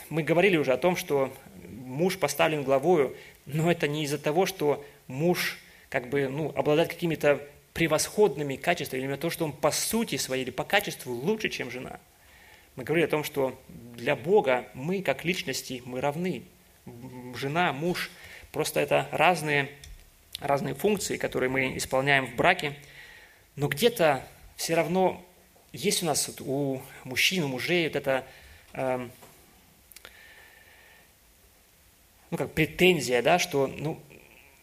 [0.09, 1.35] мы говорили уже о том, что
[1.67, 7.41] муж поставлен главою, но это не из-за того, что муж как бы, ну, обладает какими-то
[7.73, 11.99] превосходными качествами, именно то, что он по сути своей или по качеству лучше, чем жена.
[12.75, 13.59] Мы говорили о том, что
[13.95, 16.43] для Бога мы, как личности, мы равны.
[17.35, 18.09] Жена, муж–
[18.51, 19.69] Просто это разные,
[20.39, 22.75] разные функции, которые мы исполняем в браке,
[23.55, 25.23] но где-то все равно
[25.73, 28.25] есть у нас вот, у мужчин, у мужей вот это,
[28.73, 29.09] э,
[32.31, 34.01] ну как претензия, да, что, ну,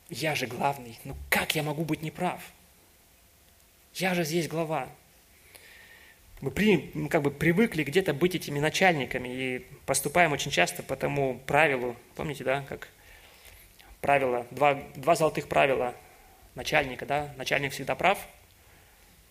[0.08, 2.40] я же главный, ну как я могу быть неправ?
[3.94, 4.88] Я же здесь глава.
[6.40, 10.96] Мы, при, мы как бы привыкли где-то быть этими начальниками и поступаем очень часто по
[10.96, 12.88] тому правилу, помните, да, как
[14.00, 15.94] правила, два, два золотых правила
[16.54, 18.18] начальника, да, начальник всегда прав,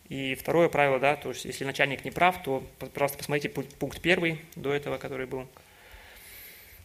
[0.09, 4.41] и второе правило, да, то есть если начальник не прав, то просто посмотрите пункт первый
[4.55, 5.47] до этого, который был.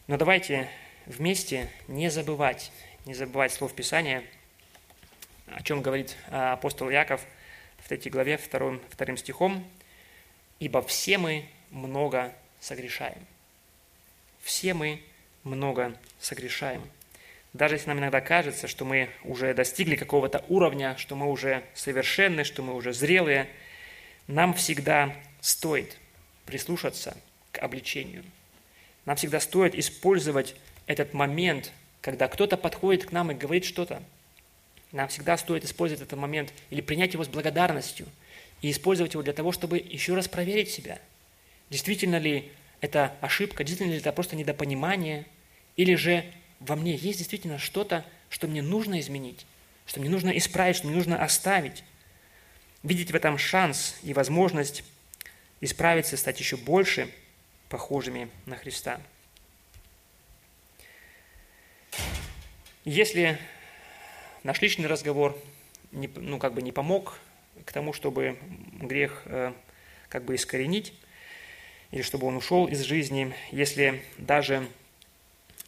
[0.07, 0.69] Но давайте
[1.05, 2.71] вместе не забывать,
[3.09, 4.23] не забывать слов Писания,
[5.47, 7.25] о чем говорит а, апостол Яков
[7.79, 9.67] в третьей главе, вторым, вторым стихом,
[10.59, 13.25] «Ибо все мы много согрешаем».
[14.41, 15.01] Все мы
[15.43, 16.87] много согрешаем.
[17.53, 22.43] Даже если нам иногда кажется, что мы уже достигли какого-то уровня, что мы уже совершенны,
[22.43, 23.49] что мы уже зрелые,
[24.27, 25.97] нам всегда стоит
[26.45, 27.17] прислушаться
[27.53, 28.23] к обличению.
[29.05, 34.01] Нам всегда стоит использовать этот момент, когда кто-то подходит к нам и говорит что-то.
[34.91, 38.07] Нам всегда стоит использовать этот момент или принять его с благодарностью
[38.61, 40.99] и использовать его для того, чтобы еще раз проверить себя.
[41.69, 45.25] Действительно ли это ошибка, действительно ли это просто недопонимание,
[45.75, 46.25] или же
[46.59, 49.45] во мне есть действительно что-то, что мне нужно изменить,
[49.85, 51.83] что мне нужно исправить, что мне нужно оставить.
[52.81, 54.83] Видеть в этом шанс и возможность
[55.61, 57.11] исправиться, стать еще больше
[57.67, 59.01] похожими на Христа.
[62.85, 63.37] Если
[64.43, 65.37] наш личный разговор
[65.91, 67.19] не, ну, как бы не помог
[67.65, 68.39] к тому, чтобы
[68.79, 69.51] грех э,
[70.07, 70.93] как бы искоренить,
[71.91, 74.65] или чтобы он ушел из жизни, если даже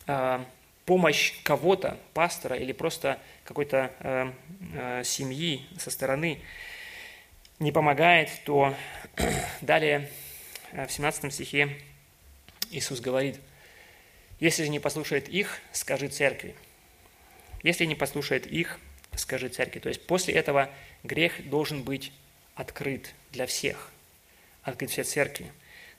[0.07, 0.39] э,
[0.85, 4.31] помощь кого-то, пастора или просто какой-то э,
[4.73, 6.41] э, семьи со стороны
[7.59, 8.73] не помогает, то
[9.61, 10.09] далее
[10.71, 11.77] э, в 17 стихе
[12.71, 13.39] Иисус говорит,
[14.39, 16.55] если же не послушает их, скажи церкви.
[17.63, 18.79] Если не послушает их,
[19.15, 19.79] скажи церкви.
[19.79, 20.69] То есть после этого
[21.03, 22.11] грех должен быть
[22.55, 23.91] открыт для всех,
[24.63, 25.51] открыт все церкви.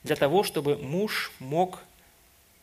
[0.02, 1.80] Для того, чтобы муж мог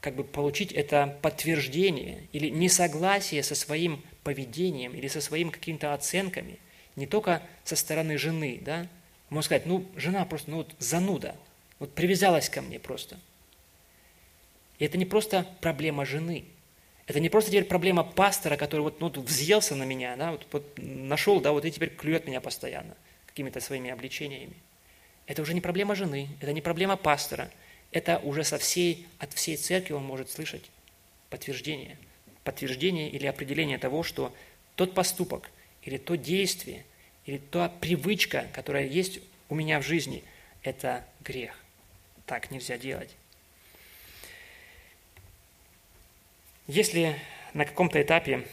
[0.01, 6.57] как бы получить это подтверждение или несогласие со своим поведением или со своими какими-то оценками,
[6.95, 8.87] не только со стороны жены, да,
[9.29, 11.35] можно сказать, ну, жена просто, ну, вот зануда,
[11.79, 13.19] вот привязалась ко мне просто.
[14.79, 16.45] И это не просто проблема жены,
[17.09, 20.63] это не просто теперь проблема пастора, который вот, ну, взъелся на меня, да, вот, вот
[20.77, 22.95] нашел, да, вот и теперь клюет меня постоянно
[23.25, 24.55] какими-то своими обличениями.
[25.27, 27.51] Это уже не проблема жены, это не проблема пастора–
[27.91, 30.69] это уже со всей, от всей церкви он может слышать
[31.29, 31.97] подтверждение.
[32.43, 34.33] Подтверждение или определение того, что
[34.75, 35.49] тот поступок
[35.83, 36.85] или то действие,
[37.25, 40.23] или та привычка, которая есть у меня в жизни,
[40.61, 41.57] это грех.
[42.25, 43.09] Так нельзя делать.
[46.69, 47.19] Если
[47.55, 48.45] на каком-то этапе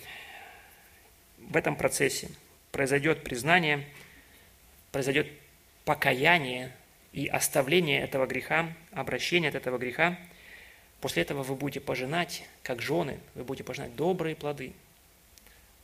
[1.37, 2.31] в этом процессе
[2.73, 3.85] произойдет признание,
[4.91, 5.31] произойдет
[5.85, 6.73] покаяние
[7.13, 10.19] и оставление этого греха, обращение от этого греха,
[11.03, 14.73] после этого вы будете пожинать, как жены, вы будете пожинать добрые плоды.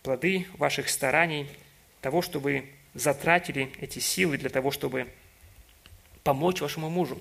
[0.02, 1.46] плоды ваших стараний,
[2.00, 2.64] того, чтобы
[2.94, 5.06] затратили эти силы для того, чтобы
[6.24, 7.20] помочь вашему мужу.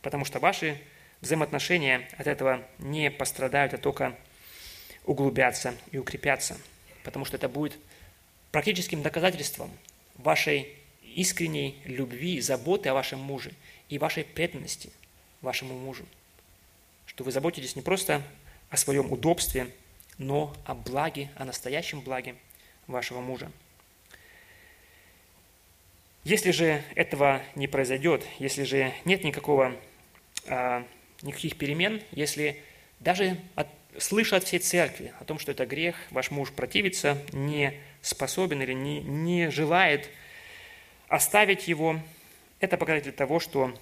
[0.00, 0.80] Потому что ваши
[1.20, 4.16] взаимоотношения от этого не пострадают, а только
[5.08, 6.56] углубятся и укрепятся.
[7.02, 7.76] Потому что это будет
[8.52, 9.70] практическим доказательством
[10.16, 10.68] вашей
[11.14, 13.52] искренней любви, заботы о вашем муже
[13.88, 14.90] и вашей преданности
[15.40, 16.04] вашему мужу.
[17.06, 18.22] Что вы заботитесь не просто
[18.70, 19.72] о своем удобстве,
[20.18, 22.34] но о благе, о настоящем благе
[22.86, 23.50] вашего мужа.
[26.24, 29.74] Если же этого не произойдет, если же нет никакого,
[30.46, 30.86] а,
[31.22, 32.62] никаких перемен, если
[33.00, 33.68] даже от,
[33.98, 38.72] слыша от всей церкви о том, что это грех, ваш муж противится, не способен или
[38.72, 40.08] не, не желает
[41.08, 42.00] оставить его,
[42.60, 43.74] это показатель того, что,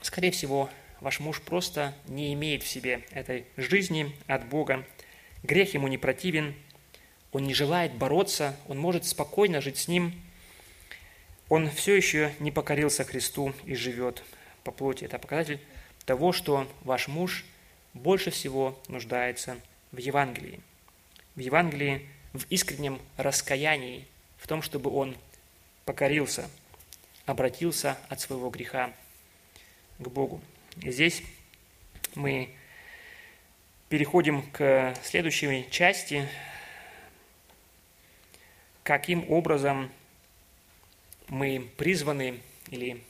[0.00, 4.84] скорее всего, ваш муж просто не имеет в себе этой жизни от Бога,
[5.42, 6.54] грех ему не противен,
[7.32, 10.14] он не желает бороться, он может спокойно жить с ним,
[11.48, 14.22] он все еще не покорился Христу и живет
[14.64, 15.04] по плоти.
[15.04, 15.60] Это показатель
[16.04, 17.44] того, что ваш муж
[17.94, 19.58] больше всего нуждается
[19.90, 20.60] в Евангелии.
[21.34, 24.06] В Евангелии, в искреннем раскаянии,
[24.38, 25.16] в том, чтобы он
[25.84, 26.48] покорился,
[27.26, 28.92] обратился от своего греха
[29.98, 30.40] к Богу.
[30.80, 31.22] И здесь
[32.14, 32.54] мы
[33.88, 36.26] переходим к следующей части,
[38.82, 39.90] каким образом
[41.28, 43.02] мы призваны, или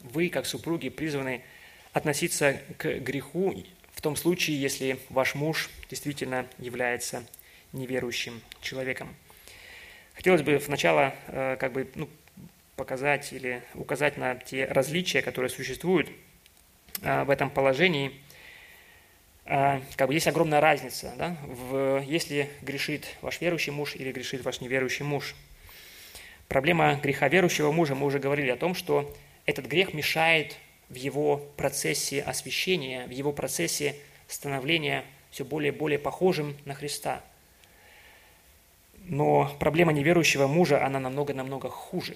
[0.00, 1.42] вы, как супруги, призваны
[1.92, 3.64] относиться к греху
[3.94, 7.24] в том случае, если ваш муж действительно является
[7.72, 9.14] неверующим человеком.
[10.14, 12.08] Хотелось бы сначала э, как бы, ну,
[12.76, 16.08] показать или указать на те различия, которые существуют
[17.02, 18.12] э, в этом положении.
[19.44, 24.44] Э, как бы есть огромная разница, да, в, если грешит ваш верующий муж или грешит
[24.44, 25.34] ваш неверующий муж.
[26.48, 29.12] Проблема греха верующего мужа, мы уже говорили о том, что
[29.46, 30.56] этот грех мешает
[30.88, 33.96] в его процессе освящения, в его процессе
[34.28, 37.22] становления все более и более похожим на Христа–
[39.04, 42.14] но проблема неверующего мужа, она намного-намного хуже.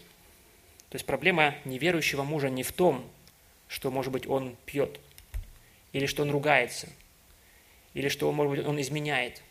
[0.88, 3.06] То есть проблема неверующего мужа не в том,
[3.68, 4.98] что, может быть, он пьет,
[5.92, 6.88] или что он ругается,
[7.92, 9.42] или что, может быть, он изменяет.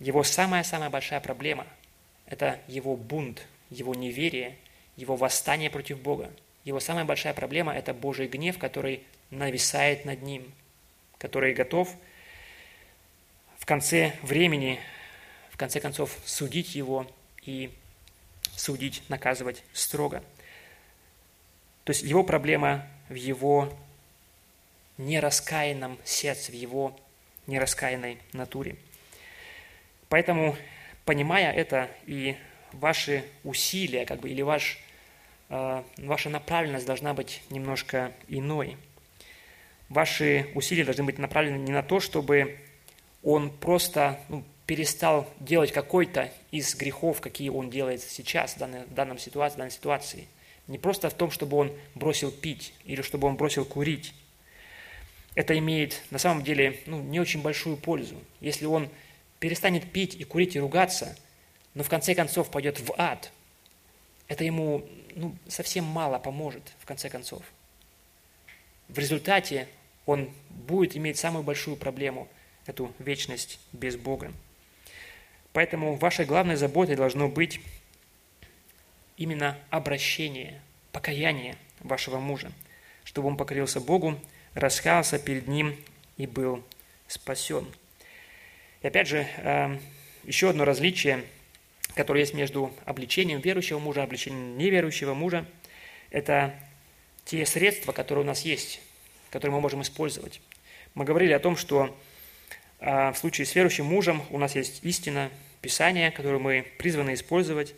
[0.00, 1.66] Его самая-самая большая проблема–
[2.26, 4.56] это его бунт, его неверие,
[4.96, 6.32] его восстание против Бога.
[6.68, 10.52] Его самая большая проблема– это Божий гнев, который нависает над ним,
[11.16, 11.88] который готов
[13.58, 14.78] в конце времени
[15.50, 17.10] в конце концов, судить его
[17.40, 17.72] и
[18.54, 20.22] судить, наказывать строго.
[21.84, 23.74] То есть его проблема в его
[24.98, 26.94] нераскаянном сердце, в его
[27.46, 28.76] нераскаянной натуре.
[30.10, 30.54] Поэтому,
[31.06, 32.36] понимая это, и
[32.72, 34.78] ваши усилия, как бы, или ваш,
[35.48, 38.76] ваша направленность должна быть немножко иной.
[39.88, 42.58] Ваши усилия должны быть направлены не на то, чтобы
[43.22, 48.92] он просто ну, перестал делать какой-то из грехов, какие он делает сейчас, в данной, в
[48.92, 50.28] данном ситуации, в данной ситуации.
[50.66, 54.12] Не просто в том, чтобы он бросил пить или чтобы он бросил курить.
[55.34, 58.16] Это имеет на самом деле ну, не очень большую пользу.
[58.40, 58.90] Если он
[59.40, 61.16] перестанет пить и курить и ругаться,
[61.72, 63.32] но в конце концов пойдет в ад,
[64.28, 67.42] это ему ну, совсем мало поможет в конце концов.
[68.88, 69.68] В результате
[70.06, 72.28] он будет иметь самую большую проблему–
[72.68, 74.32] эту вечность без Бога.
[75.52, 77.60] Поэтому вашей главной заботой должно быть
[79.16, 80.60] именно обращение,
[80.92, 82.52] покаяние вашего мужа,
[83.04, 84.20] чтобы он покорился Богу,
[84.54, 85.76] раскаялся перед Ним
[86.18, 86.62] и был
[87.06, 87.66] спасен.
[88.82, 89.80] И опять же, эм,
[90.24, 91.24] еще одно различие,
[91.98, 95.44] которое есть между обличением верующего мужа обличением неверующего мужа,
[96.10, 96.54] это
[97.24, 98.80] те средства, которые у нас есть,
[99.30, 100.40] которые мы можем использовать.
[100.94, 101.92] Мы говорили о том, что
[102.78, 105.28] а в случае с верующим мужем у нас есть истина,
[105.60, 107.74] Писание, которое мы призваны использовать.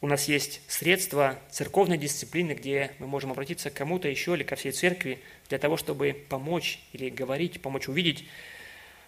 [0.00, 4.56] У нас есть средства церковной дисциплины, где мы можем обратиться к кому-то еще или ко
[4.56, 5.18] всей церкви
[5.50, 8.26] для того, чтобы помочь или говорить, помочь увидеть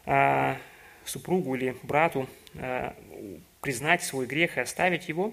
[0.05, 0.59] а,
[1.07, 2.95] супругу или брату, а,
[3.65, 5.33] признать свой грех и оставить его.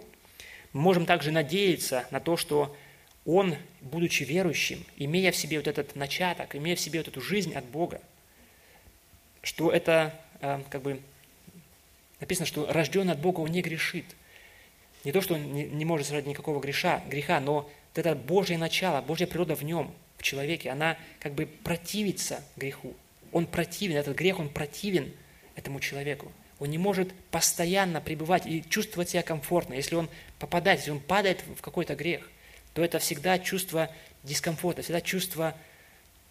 [0.71, 2.73] Мы можем также надеяться на то, что
[3.25, 7.53] он, будучи верующим, имея в себе вот этот начаток, имея в себе вот эту жизнь
[7.53, 7.99] от Бога,
[9.43, 11.01] что это э, как бы
[12.21, 14.05] написано, что рожденный от Бога он не грешит.
[15.03, 19.01] Не то, что он не, может совершать никакого греха, греха, но вот это Божье начало,
[19.01, 22.95] Божья природа в нем, в человеке, она как бы противится греху.
[23.33, 25.11] Он противен, этот грех, он противен
[25.57, 26.31] этому человеку.
[26.61, 29.73] Он не может постоянно пребывать и чувствовать себя комфортно.
[29.73, 30.07] Если он
[30.37, 32.29] попадает, если он падает в какой-то грех,
[32.75, 33.89] то это всегда чувство
[34.21, 35.57] дискомфорта, всегда чувство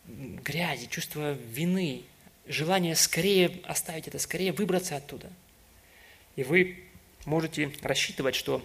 [0.07, 2.05] грязи, чувство вины,
[2.47, 5.28] желание скорее оставить это, скорее выбраться оттуда.
[6.37, 6.85] И вы
[7.24, 8.64] можете рассчитывать, что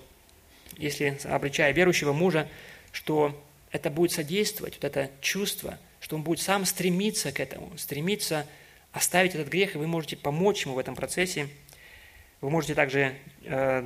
[0.77, 2.47] если обличая верующего мужа,
[2.91, 8.45] что это будет содействовать, вот это чувство, что он будет сам стремиться к этому, стремиться
[8.95, 11.49] оставить этот грех, и вы можете помочь ему в этом процессе.
[12.39, 13.85] Вы можете также э,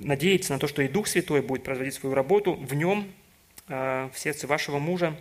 [0.00, 3.12] надеяться на то, что и Дух Святой будет производить свою работу в нем,
[3.68, 5.16] э, в сердце вашего мужа,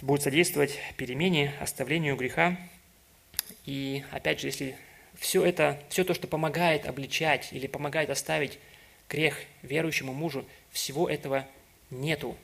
[0.00, 2.56] будет содействовать перемене, оставлению греха.
[3.66, 4.74] И опять же, если
[5.14, 8.58] все это, все то, что помогает обличать или помогает оставить
[9.10, 11.46] грех верующему мужу, всего этого
[11.90, 12.34] нету.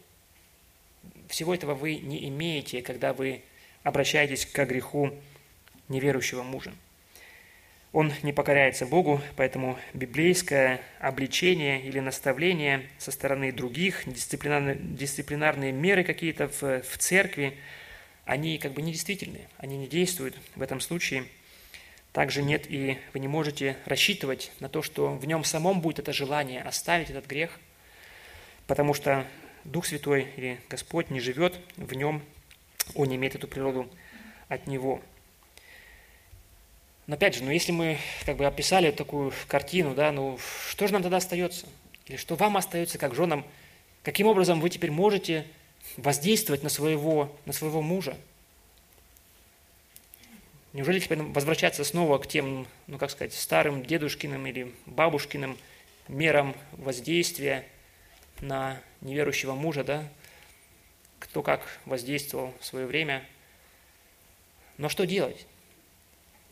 [1.29, 3.43] Всего этого вы не имеете, когда вы
[3.83, 5.13] обращаетесь к греху
[5.89, 6.73] неверующего мужа.
[7.93, 16.03] Он не покоряется Богу, поэтому библейское обличение или наставление со стороны других, дисциплинарные, дисциплинарные меры
[16.03, 17.55] какие-то в, в церкви,
[18.25, 21.27] они как бы недействительны, они не действуют в этом случае.
[22.15, 26.15] Также нет и вы не можете рассчитывать на то, что в нем самом будет это
[26.15, 27.59] желание оставить этот грех,
[28.67, 29.27] потому что
[29.65, 32.23] Дух Святой или Господь не живет в нем,
[32.95, 33.89] он имеет эту природу
[34.49, 35.01] от Него–
[37.07, 40.39] но опять же, ну если мы как бы описали такую картину, да, ну
[40.71, 41.67] что же нам тогда остается?
[42.07, 43.45] Или что вам остается как женам?
[44.03, 45.47] Каким образом вы теперь можете
[45.97, 48.17] воздействовать на своего, на своего мужа?
[50.73, 55.59] Неужели теперь возвращаться снова к тем, ну как сказать, старым дедушкиным или бабушкиным
[56.09, 57.67] мерам воздействия
[58.41, 60.09] на неверующего мужа, да?
[61.23, 63.25] Кто как воздействовал в свое время.
[64.77, 65.47] Но что делать?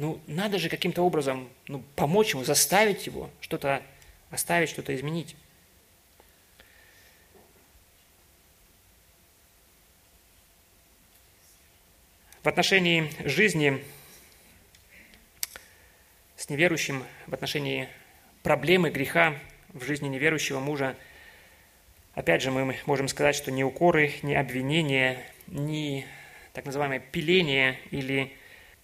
[0.01, 3.83] ну, надо же каким-то образом ну, помочь ему, заставить его что-то
[4.31, 5.37] оставить, что-то изменить.
[12.43, 13.85] В отношении жизни
[16.39, 17.87] с неверующим, в отношении
[18.43, 19.39] проблемы греха
[19.75, 20.97] в жизни неверующего мужа,
[22.15, 26.07] опять же, мы можем сказать, что ни укоры, ни обвинения, ни
[26.53, 28.33] так называемое пиление или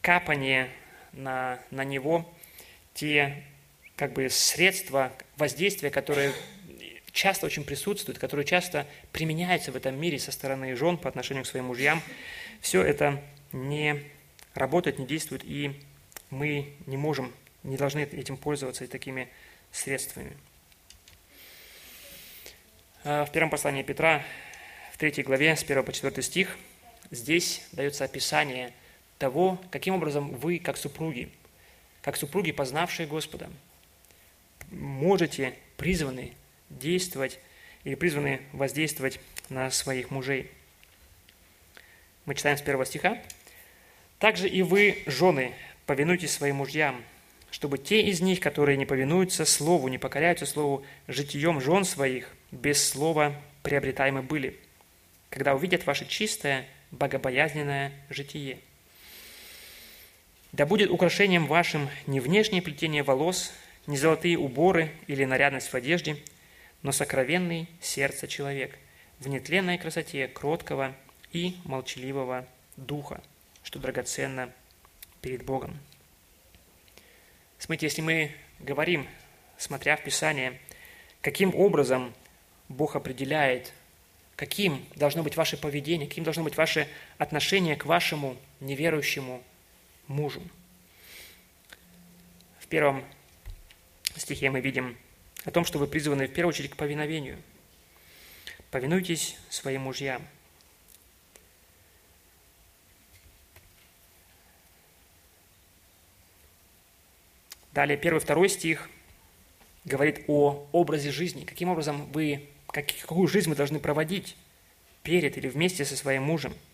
[0.01, 0.68] капание
[1.12, 2.31] на, на него
[2.95, 3.43] те
[3.97, 6.33] как бы средства воздействия, которые
[7.12, 11.47] часто очень присутствуют, которые часто применяются в этом мире со стороны жен по отношению к
[11.47, 12.03] своим мужьям,
[12.61, 13.22] все это
[13.53, 14.03] не
[14.55, 15.81] работает, не действует, и
[16.31, 19.29] мы не можем, не должны этим пользоваться и такими
[19.72, 20.37] средствами.
[23.09, 24.24] А, в первом послании Петра,
[24.92, 26.59] в третьей главе, с 1 по 4 стих,
[27.12, 28.74] здесь дается описание–
[29.18, 31.30] того, каким образом вы, как супруги,
[32.02, 33.48] как супруги, познавшие Господа,
[34.70, 36.32] можете, призваны
[36.70, 37.38] действовать
[37.84, 40.50] или призваны воздействовать на своих мужей.
[42.24, 43.18] Мы читаем с первого стиха.
[44.18, 45.54] «Также и вы, жены,
[45.84, 47.04] повинуйтесь своим мужьям,
[47.57, 52.86] чтобы те из них, которые не повинуются Слову, не покоряются Слову, житием жен своих, без
[52.86, 54.61] Слова приобретаемы были,
[55.30, 58.59] когда увидят ваше чистое, богобоязненное житие».
[60.52, 63.54] Да будет украшением вашим не внешнее плетение волос,
[63.86, 66.18] не золотые уборы или нарядность в одежде,
[66.82, 68.78] но сокровенный сердце человек
[69.18, 70.94] в нетленной красоте кроткого
[71.32, 72.46] и молчаливого
[72.76, 73.22] духа,
[73.62, 74.52] что драгоценно
[75.22, 75.78] перед Богом.
[77.59, 79.07] Смотрите, если мы говорим,
[79.57, 80.59] смотря в Писание,
[81.20, 82.14] каким образом
[82.68, 83.72] Бог определяет,
[84.36, 86.88] каким должно быть ваше поведение, каким должно быть ваше
[87.18, 89.42] отношение к вашему неверующему
[90.07, 90.42] мужу.
[92.59, 93.04] В первом
[94.16, 94.96] стихе мы видим
[95.44, 97.38] о том, что вы призваны в первую очередь к повиновению.
[98.70, 100.22] Повинуйтесь своим мужьям.
[107.77, 108.89] Далее, первый, второй стих
[109.85, 111.45] говорит о образе жизни.
[111.45, 114.35] Каким образом вы, какую жизнь вы должны проводить
[115.03, 116.55] перед или вместе со своим мужем–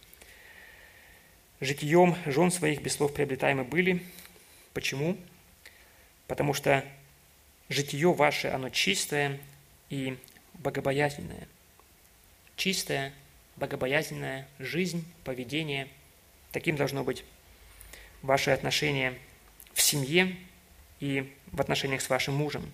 [1.61, 4.01] житием жен своих без слов приобретаемы были.
[4.75, 5.17] Почему?
[6.29, 6.85] Потому что
[7.69, 9.41] житие ваше, оно чистое
[9.91, 10.17] и
[10.55, 11.49] богобоязненное.
[12.55, 13.13] Чистая,
[13.57, 15.89] богобоязненная жизнь, поведение.
[16.53, 17.25] Таким должно быть
[18.23, 19.19] ваше отношение
[19.75, 20.37] в семье
[21.03, 22.71] и в отношениях с вашим мужем.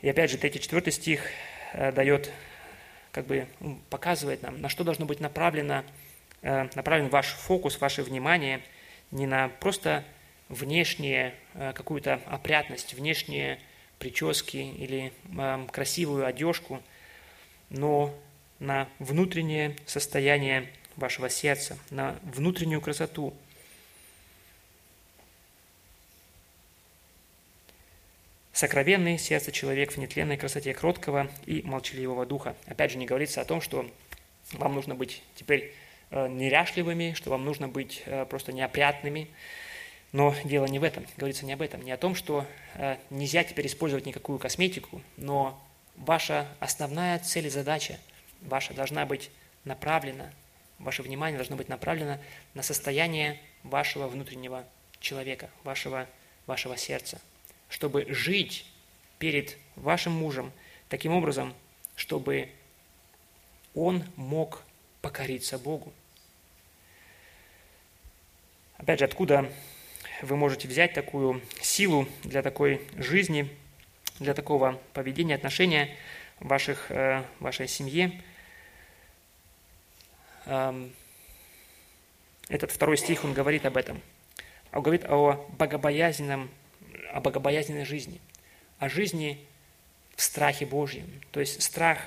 [0.00, 1.26] И опять же, третий, четвертый стих
[1.74, 2.30] э, дает,
[3.12, 3.46] как бы
[3.90, 5.84] показывает нам, на что должно быть направлено
[6.42, 8.60] Э, направлен ваш фокус, ваше внимание
[9.12, 10.04] не на просто
[10.48, 13.60] внешние э, какую-то опрятность, внешние
[14.00, 16.82] прически или э, красивую одежку,
[17.70, 18.12] но
[18.58, 23.34] на внутреннее состояние вашего сердца, на внутреннюю красоту.
[28.52, 32.54] Сокровенный сердце человек в нетленной красоте кроткого и молчаливого духа.
[32.66, 33.90] Опять же, не говорится о том, что
[34.52, 35.72] вам нужно быть теперь
[36.10, 39.28] э, неряшливыми, что вам нужно быть э, просто неопрятными.
[40.12, 43.42] Но дело не в этом, говорится не об этом, не о том, что э, нельзя
[43.42, 45.58] теперь использовать никакую косметику, но
[45.96, 47.98] ваша основная цель и задача
[48.42, 49.30] ваша должна быть
[49.64, 50.30] направлена,
[50.78, 52.18] ваше внимание должно быть направлено
[52.52, 54.66] на состояние вашего внутреннего
[55.00, 56.06] человека, вашего,
[56.46, 57.18] вашего сердца,
[57.72, 58.66] чтобы жить
[59.18, 60.52] перед вашим мужем
[60.90, 61.54] таким образом,
[61.96, 62.50] чтобы
[63.74, 64.62] он мог
[65.00, 65.90] покориться Богу.
[68.76, 69.50] Опять же, откуда
[70.20, 73.48] вы можете взять такую силу для такой жизни,
[74.18, 75.96] для такого поведения, отношения
[76.40, 78.20] в ваших, э, вашей семье?
[80.44, 80.92] Этот
[82.70, 84.02] второй стих, он говорит об этом.
[84.72, 86.50] Он говорит о богобоязненном,
[87.12, 88.20] о богобоязненной жизни,
[88.78, 89.38] о жизни
[90.16, 91.06] в страхе Божьем.
[91.30, 91.98] То есть страх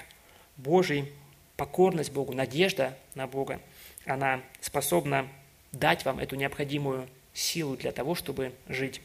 [0.58, 1.12] Божий
[1.58, 3.60] покорность Богу, надежда на Бога,
[4.06, 5.28] она способна
[5.72, 9.02] дать вам эту необходимую силу для того, чтобы жить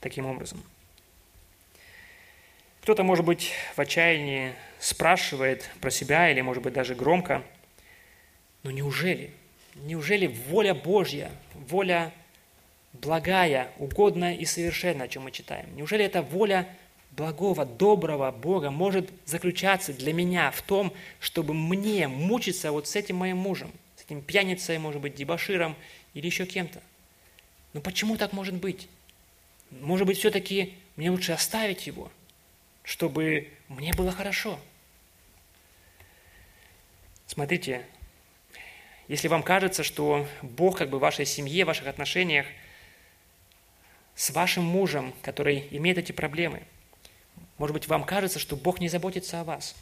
[0.00, 0.62] таким образом.
[2.82, 7.42] Кто-то, может быть, в отчаянии спрашивает про себя или, может быть, даже громко,
[8.62, 9.30] но неужели,
[9.74, 12.12] неужели воля Божья, воля
[12.92, 16.68] благая, угодная и совершенная, о чем мы читаем, неужели эта воля
[17.12, 23.16] благого, доброго Бога может заключаться для меня в том, чтобы мне мучиться вот с этим
[23.16, 25.76] моим мужем, с этим пьяницей, может быть, дебаширом
[26.14, 26.80] или еще кем-то.
[27.72, 28.88] Но почему так может быть?
[29.70, 32.10] Может быть, все-таки мне лучше оставить его,
[32.82, 34.58] чтобы мне было хорошо.
[37.26, 37.86] Смотрите,
[39.06, 42.46] если вам кажется, что Бог как бы в вашей семье, в ваших отношениях
[44.20, 46.62] с вашим мужем, который имеет эти проблемы–
[47.60, 49.76] может быть, вам кажется, что Бог не заботится о вас,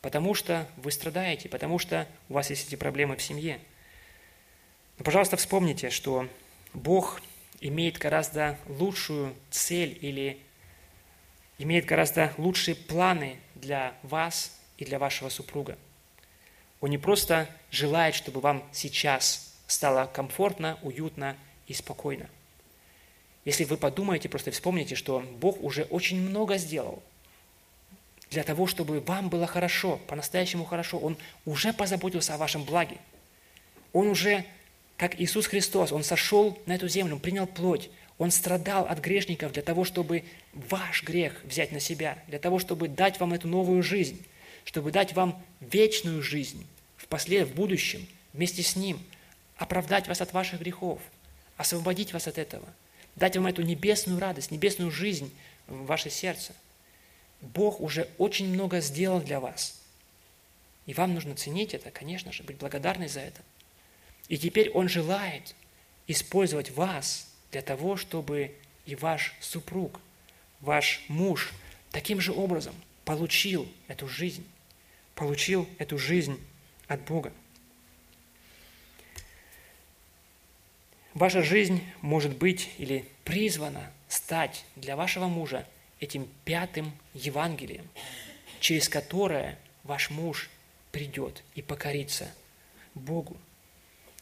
[0.00, 3.60] потому что вы страдаете, потому что у вас есть эти проблемы в семье.
[4.96, 6.26] Но, пожалуйста, вспомните, что
[6.72, 7.20] Бог
[7.60, 10.40] имеет гораздо лучшую цель или
[11.58, 15.76] имеет гораздо лучшие планы для вас и для вашего супруга.
[16.80, 21.36] Он не просто желает, чтобы вам сейчас стало комфортно, уютно
[21.66, 22.30] и спокойно–
[23.44, 27.02] если вы подумаете, просто вспомните, что Бог уже очень много сделал
[28.30, 30.98] для того, чтобы вам было хорошо, по-настоящему хорошо.
[30.98, 32.96] Он уже позаботился о вашем благе.
[33.92, 34.44] Он уже,
[34.96, 39.52] как Иисус Христос, Он сошел на эту землю, Он принял плоть, Он страдал от грешников
[39.52, 43.82] для того, чтобы ваш грех взять на себя, для того, чтобы дать вам эту новую
[43.82, 44.24] жизнь,
[44.64, 46.66] чтобы дать вам вечную жизнь
[46.96, 47.46] в, послед...
[47.46, 48.98] в будущем вместе с Ним,
[49.56, 51.00] оправдать вас от ваших грехов,
[51.58, 52.66] освободить вас от этого–
[53.16, 55.32] дать вам эту небесную радость, небесную жизнь
[55.66, 56.52] в ваше сердце.
[57.40, 59.80] Бог уже очень много сделал для вас.
[60.86, 63.40] И вам нужно ценить это, конечно же, быть благодарны за это.
[64.28, 65.54] И теперь Он желает
[66.06, 68.54] использовать вас для того, чтобы
[68.86, 70.00] и ваш супруг,
[70.60, 71.52] ваш муж
[71.90, 74.46] таким же образом получил эту жизнь,
[75.14, 76.38] получил эту жизнь
[76.88, 77.32] от Бога.
[81.14, 85.66] Ваша жизнь может быть или призвана стать для вашего мужа
[86.00, 87.88] этим пятым Евангелием,
[88.58, 90.50] через которое ваш муж
[90.90, 92.34] придет и покорится
[92.94, 93.36] Богу.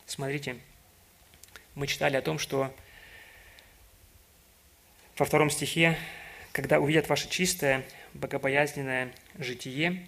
[0.05, 0.59] Смотрите,
[1.74, 2.74] мы читали о том, что
[5.16, 5.97] во втором стихе,
[6.53, 10.07] когда увидят ваше чистое, богобоязненное житие,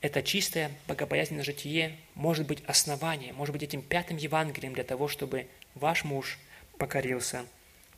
[0.00, 5.48] это чистое, богобоязненное житие может быть основанием, может быть этим пятым Евангелием для того, чтобы
[5.74, 6.38] ваш муж
[6.78, 7.44] покорился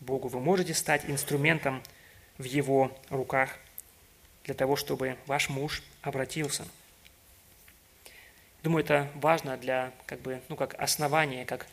[0.00, 0.28] Богу.
[0.28, 1.82] Вы можете стать инструментом
[2.38, 3.58] в Его руках
[4.44, 6.66] для того, чтобы ваш муж обратился.
[8.62, 11.66] Думаю, это важно для, как бы, ну, как основание, как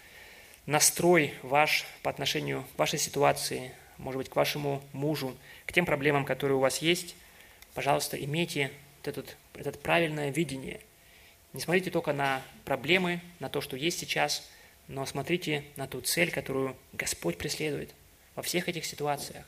[0.65, 6.25] настрой ваш по отношению к вашей ситуации, может быть, к вашему мужу, к тем проблемам,
[6.25, 7.15] которые у вас есть.
[7.73, 8.71] Пожалуйста, имейте
[9.03, 10.79] этот, это правильное видение.
[11.53, 14.47] Не смотрите только на проблемы, на то, что есть сейчас,
[14.87, 17.93] но смотрите на ту цель, которую Господь преследует
[18.35, 19.45] во всех этих ситуациях.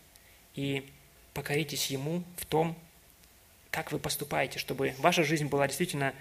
[0.56, 0.86] И
[1.34, 2.76] покоритесь Ему в том,
[3.72, 6.14] как вы поступаете, чтобы ваша жизнь была действительно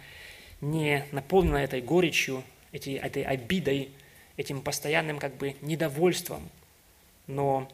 [0.60, 3.90] не наполнена этой горечью, этой, этой обидой
[4.36, 6.48] этим постоянным как бы недовольством,
[7.26, 7.70] но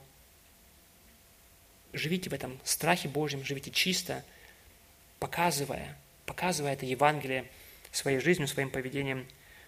[1.92, 4.24] живите в этом страхе Божьем, живите чисто,
[5.18, 5.96] показывая,
[6.26, 7.44] показывая это Евангелие
[7.90, 9.26] своей жизнью, своим поведением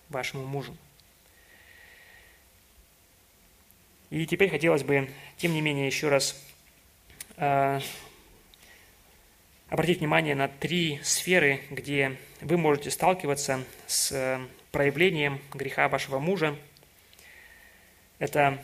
[0.08, 0.76] вашему мужу.
[4.10, 6.40] И теперь хотелось бы, тем не менее, еще раз
[7.36, 7.80] э,
[9.68, 16.56] обратить внимание на три сферы, где вы можете сталкиваться с э, проявлением греха вашего мужа.
[18.18, 18.62] Это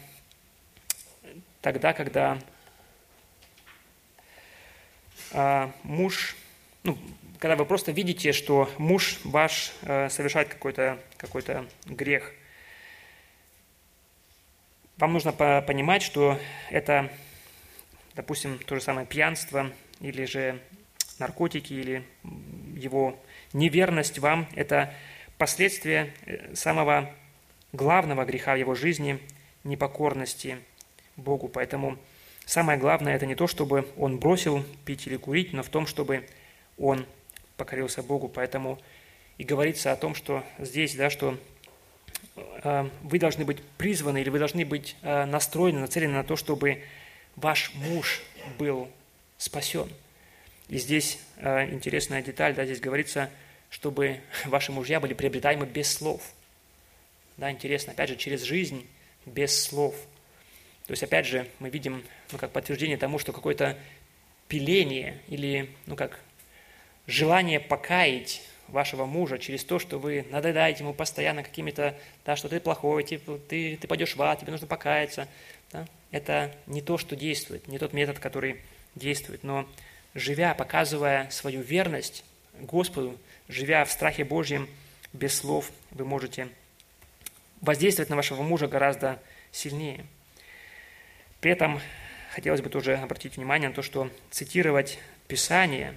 [1.61, 2.39] тогда, когда
[5.33, 6.37] э, муж,
[6.85, 6.97] ну,
[7.43, 11.43] когда вы просто видите, что муж ваш э, совершает какой-то какой
[11.87, 12.33] грех.
[14.97, 16.39] Вам нужно понимать, что
[16.71, 17.11] это,
[18.15, 20.61] допустим, то же самое пьянство или же
[21.19, 22.05] наркотики или
[22.77, 23.21] его
[23.53, 24.95] неверность вам– это
[25.37, 27.13] последствия э, самого
[27.73, 29.19] главного греха в его жизни–
[29.65, 30.59] непокорности
[31.17, 31.49] Богу.
[31.49, 31.99] Поэтому
[32.47, 36.29] самое главное– это не то, чтобы он бросил пить или курить, но в том, чтобы
[36.79, 37.05] он
[37.65, 38.29] покорился Богу.
[38.29, 38.79] Поэтому
[39.39, 41.39] и говорится о том, что здесь, да, что
[42.37, 46.83] э, вы должны быть призваны или вы должны быть э, настроены, нацелены на то, чтобы
[47.37, 48.23] ваш муж
[48.59, 48.89] был
[49.39, 49.89] спасен–
[50.73, 53.29] и здесь э, интересная деталь, да, здесь говорится,
[53.69, 56.23] чтобы ваши мужья были приобретаемы без слов.
[57.37, 58.87] Да, интересно, опять же, через жизнь
[59.27, 59.95] без слов.
[60.87, 63.77] То есть, опять же, мы видим, ну, как подтверждение тому, что какое-то
[64.49, 66.19] пиление или, ну, как
[67.07, 72.59] желание покаять вашего мужа через то, что вы надоедаете ему постоянно какими-то, да, что ты
[72.59, 75.29] плохой, типа, ты, ты пойдешь в ад, тебе нужно покаяться.
[75.73, 75.87] Да?
[76.11, 78.61] Это не то, что действует, не тот метод, который
[78.95, 79.45] действует.
[79.45, 79.69] Но
[80.15, 82.25] живя, показывая свою верность
[82.61, 84.69] Господу, живя в страхе Божьем,
[85.13, 86.49] без слов, вы можете
[87.61, 90.07] воздействовать на вашего мужа гораздо сильнее.
[91.41, 91.81] При этом
[92.31, 94.99] хотелось бы тоже обратить внимание на то, что цитировать
[95.29, 95.95] Писание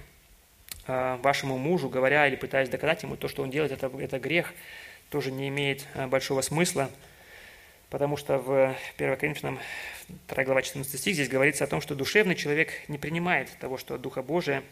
[0.86, 4.52] вашему мужу, говоря или пытаясь доказать ему то, что он делает, это, это грех,
[5.10, 6.90] тоже не имеет э, большого смысла,
[7.90, 9.58] потому что в 1 Коринфянам
[10.28, 13.94] 2 глава 14 стих, здесь говорится о том, что душевный человек не принимает того, что
[13.94, 14.62] от Духа Божия,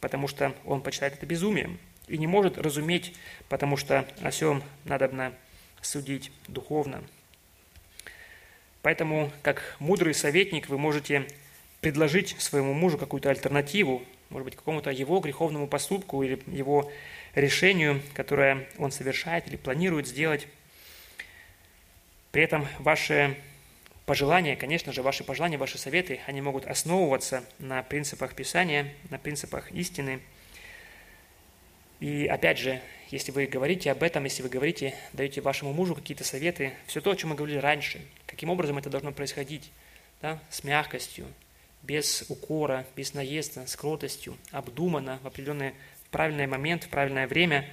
[0.00, 3.14] потому что он почитает это безумием и не может разуметь,
[3.48, 5.32] потому что о всем надо
[5.80, 7.02] судить духовно.
[8.82, 11.26] Поэтому, как мудрый советник, вы можете
[11.80, 14.02] предложить своему мужу какую-то альтернативу,
[14.32, 16.90] может быть, какому-то его греховному поступку или его
[17.34, 20.48] решению, которое он совершает или планирует сделать.
[22.32, 23.36] При этом ваши
[24.06, 29.70] пожелания, конечно же, ваши пожелания, ваши советы, они могут основываться на принципах Писания, на принципах
[29.72, 30.20] истины.
[32.00, 32.80] И опять же,
[33.10, 37.10] если вы говорите об этом, если вы говорите, даете вашему мужу какие-то советы, все то,
[37.10, 39.70] о чем мы говорили раньше, каким образом это должно происходить,
[40.20, 41.26] да, с мягкостью,
[41.82, 45.74] без укора, без наезда, с кротостью, обдуманно, в определенный
[46.10, 47.68] правильный момент, в правильное время,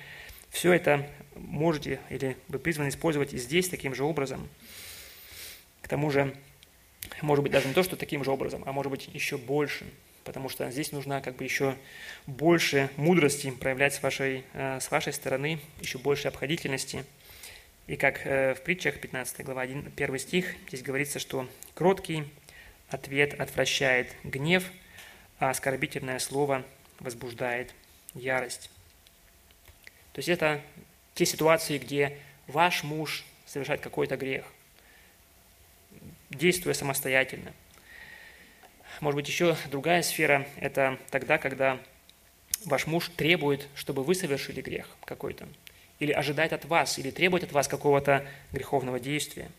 [0.49, 4.47] все это можете или вы призваны использовать и здесь таким же образом–
[5.81, 6.35] к тому же,
[7.23, 9.85] может быть, даже не то, что таким же образом, а может быть еще больше,
[10.23, 11.75] потому что здесь нужно как бы еще
[12.27, 17.05] больше мудрости проявлять с вашей, э, с вашей стороны, еще больше обходительности.
[17.87, 22.25] И как э, в притчах 15 глава 1, 1 стих, здесь говорится, что кроткий
[22.89, 24.63] ответ отвращает гнев,
[25.39, 26.63] а оскорбительное слово
[26.99, 27.73] возбуждает
[28.13, 28.69] ярость.
[30.13, 30.61] То есть это
[31.15, 32.17] те ситуации, где
[32.47, 34.45] ваш муж совершает какой-то грех
[36.29, 37.53] действуя самостоятельно.
[39.01, 41.79] Может быть, еще другая сфера– это тогда, когда
[42.65, 45.47] ваш муж требует, чтобы вы совершили грех какой-то,
[45.99, 49.49] или ожидает от вас, или требует от вас какого-то греховного действия.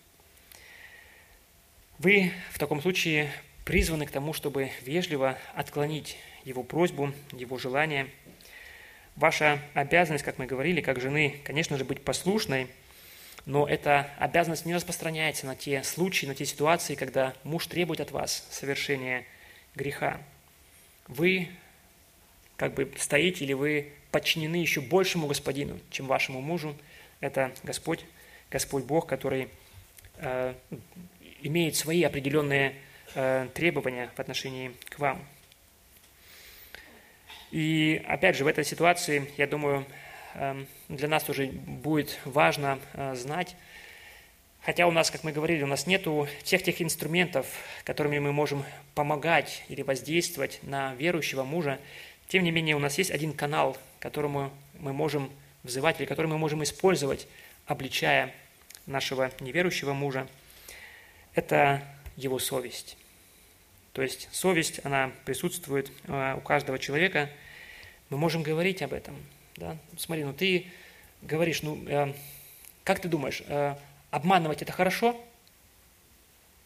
[2.00, 3.30] Вы в таком случае
[3.64, 8.08] призваны к тому, чтобы вежливо отклонить его просьбу, его желание.
[9.14, 12.66] Ваша обязанность, как мы говорили, как жены, конечно же, быть послушной–
[13.46, 18.10] но эта обязанность не распространяется на те случаи, на те ситуации, когда муж требует от
[18.10, 19.24] вас совершения
[19.74, 20.20] греха.
[21.08, 21.48] Вы
[22.56, 26.76] как бы стоите или вы подчинены еще большему господину, чем вашему мужу.
[27.20, 28.04] Это Господь,
[28.50, 29.48] Господь Бог, который
[30.16, 30.54] э,
[31.42, 32.74] имеет свои определенные
[33.14, 35.24] э, требования в отношении к вам.
[37.50, 39.84] И опять же, в этой ситуации, я думаю,
[40.34, 43.56] Эм, для нас тоже будет важно э, знать.
[44.62, 46.06] Хотя у нас, как мы говорили, у нас нет
[46.44, 47.46] тех тех инструментов,
[47.84, 48.64] которыми мы можем
[48.94, 51.80] помогать или воздействовать на верующего мужа,
[52.28, 55.30] тем не менее у нас есть один канал, которому мы можем
[55.62, 57.26] взывать или который мы можем использовать,
[57.66, 58.32] обличая
[58.86, 60.28] нашего неверующего мужа,
[61.34, 61.82] это
[62.16, 62.96] его совесть.
[63.92, 67.28] То есть совесть, она присутствует э, у каждого человека.
[68.08, 69.16] Мы можем говорить об этом.
[69.56, 69.76] Да?
[69.96, 70.66] Смотри, ну ты
[71.22, 72.12] говоришь, ну э,
[72.84, 73.74] как ты думаешь, э,
[74.10, 75.20] обманывать это хорошо?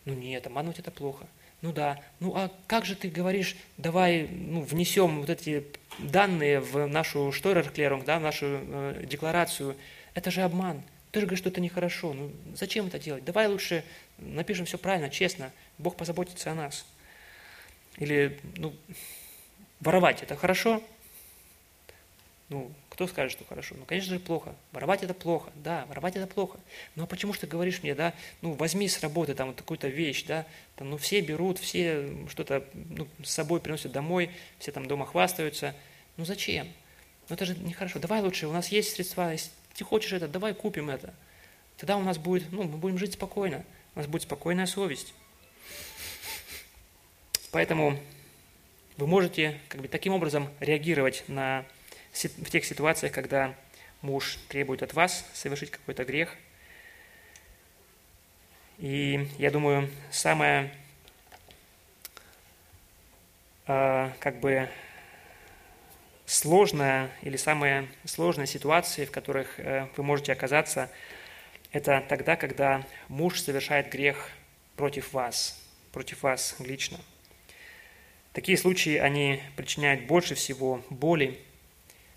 [0.04, 1.26] Ну нет, обманывать это плохо.
[1.62, 5.64] Ну да, ну а как же ты говоришь, давай ну, внесем вот эти
[5.98, 9.76] данные в нашу Штойрерклерунг, да, в нашу э, декларацию.
[10.12, 10.82] Это же обман.
[11.14, 12.12] Ты же говоришь, что это нехорошо.
[12.12, 13.24] Ну зачем это делать?
[13.24, 13.84] Давай лучше
[14.18, 15.52] напишем все правильно, честно.
[15.78, 16.84] Бог позаботится о нас.
[17.98, 18.74] Или, ну,
[19.78, 20.82] воровать это хорошо?
[22.48, 23.76] Ну, кто скажет, что хорошо?
[23.78, 24.56] Ну, конечно же, плохо.
[24.72, 26.58] Воровать это плохо, да, воровать это плохо.
[26.96, 28.12] Ну, а почему же ты говоришь мне, да,
[28.42, 30.44] ну, возьми с работы там вот такую-то вещь, да,
[30.74, 35.76] там, ну, все берут, все что-то ну, с собой приносят домой, все там дома хвастаются.
[36.16, 36.66] Ну, зачем?
[37.28, 38.00] Ну, это же нехорошо.
[38.00, 41.12] Давай лучше, у нас есть средства, если ты хочешь это, давай купим это.
[41.76, 43.64] Тогда у нас будет, ну, мы будем жить спокойно,
[43.94, 45.14] у нас будет спокойная совесть.
[47.50, 47.98] Поэтому
[48.96, 51.64] вы можете как бы таким образом реагировать на,
[52.12, 53.54] в тех ситуациях, когда
[54.02, 56.34] муж требует от вас совершить какой-то грех.
[58.78, 60.72] И я думаю, самое
[63.66, 64.68] э, как бы
[66.26, 70.90] сложная или самые сложные ситуации, в которых э, вы можете оказаться,
[71.72, 74.30] это тогда, когда муж совершает грех
[74.76, 75.60] против вас,
[75.92, 76.98] против вас лично–
[78.34, 81.38] Такие случаи, они причиняют больше всего боли,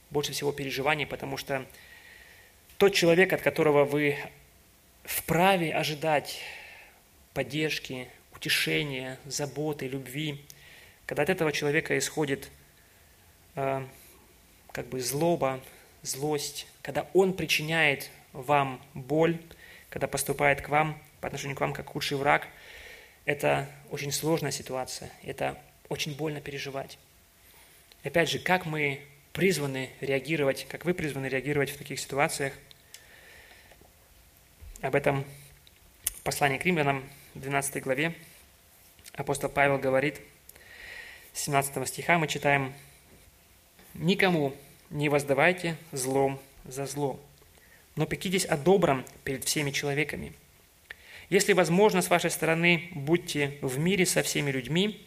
[0.09, 1.63] больше всего переживаний, потому что
[2.79, 4.17] тот человек, от которого вы
[5.03, 6.41] вправе ожидать
[7.35, 10.43] поддержки, утешения, заботы, любви,
[11.05, 12.49] когда от этого человека исходит
[13.53, 13.85] э,
[14.77, 15.59] как бы злоба,
[16.03, 19.41] злость, когда он причиняет вам боль,
[19.89, 22.47] когда поступает к вам по отношению к вам как худший враг,
[23.25, 25.59] это очень сложная ситуация, это
[25.89, 26.99] очень больно переживать.
[28.03, 29.01] Опять же, как мы
[29.33, 32.53] призваны реагировать, как вы призваны реагировать в таких ситуациях.
[34.81, 35.25] Об этом
[36.03, 37.03] в послании к римлянам,
[37.33, 38.13] 12 главе,
[39.13, 40.21] апостол Павел говорит,
[41.33, 42.75] 17 стиха мы читаем,
[43.95, 44.53] «Никому
[44.89, 47.19] не воздавайте злом за зло,
[47.95, 50.33] но пекитесь о добром перед всеми человеками.
[51.29, 55.05] Если возможно, с вашей стороны, будьте в мире со всеми людьми,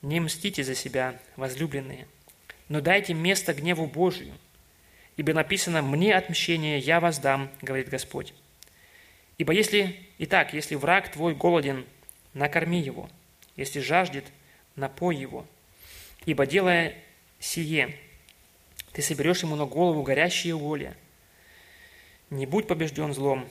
[0.00, 2.06] не мстите за себя, возлюбленные,
[2.68, 4.32] но дайте место гневу Божию,
[5.16, 8.32] ибо написано «Мне отмщение я воздам», говорит Господь.
[9.36, 11.84] Ибо если, итак, если враг твой голоден,
[12.34, 13.10] накорми его,
[13.56, 14.24] если жаждет,
[14.76, 15.46] напой его.
[16.24, 16.94] Ибо делая
[17.38, 17.94] сие,
[18.92, 20.96] ты соберешь ему на голову горящие уголья.
[22.30, 23.48] Не будь побежден злом,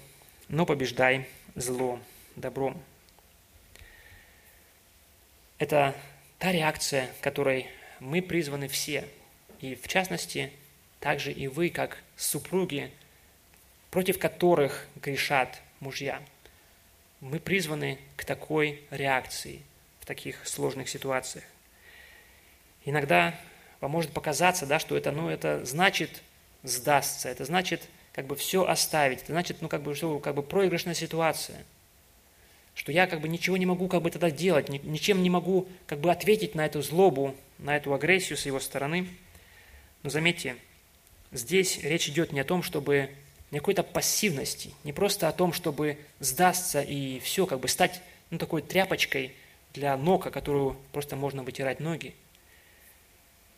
[0.47, 1.99] но побеждай зло
[2.35, 2.81] добром.
[5.57, 5.95] Это
[6.37, 7.67] та реакция, которой
[7.99, 9.07] мы призваны все,
[9.59, 10.51] и в частности,
[10.99, 12.91] также и вы, как супруги,
[13.89, 16.21] против которых грешат мужья.
[17.21, 19.63] Мы призваны к такой реакции
[19.99, 21.45] в таких сложных ситуациях.
[22.85, 23.39] Иногда
[23.81, 26.09] может показаться, да, что это, ну, это значит
[26.63, 27.81] сдастся, это значит
[28.13, 31.63] как бы все оставить, это значит, ну, как бы, что, как бы проигрышная ситуация–
[32.77, 35.99] что я как бы ничего не могу как бы тогда делать, ничем не могу как
[35.99, 39.07] бы ответить на эту злобу, на эту агрессию с его стороны.
[40.03, 40.55] Но заметьте,
[41.31, 43.09] здесь речь идет не о том, чтобы
[43.49, 47.99] не какой-то пассивности, не просто о том, чтобы сдастся и все, как бы стать
[48.29, 49.33] ну, такой тряпочкой
[49.73, 52.13] для ног, о которую просто можно вытирать ноги.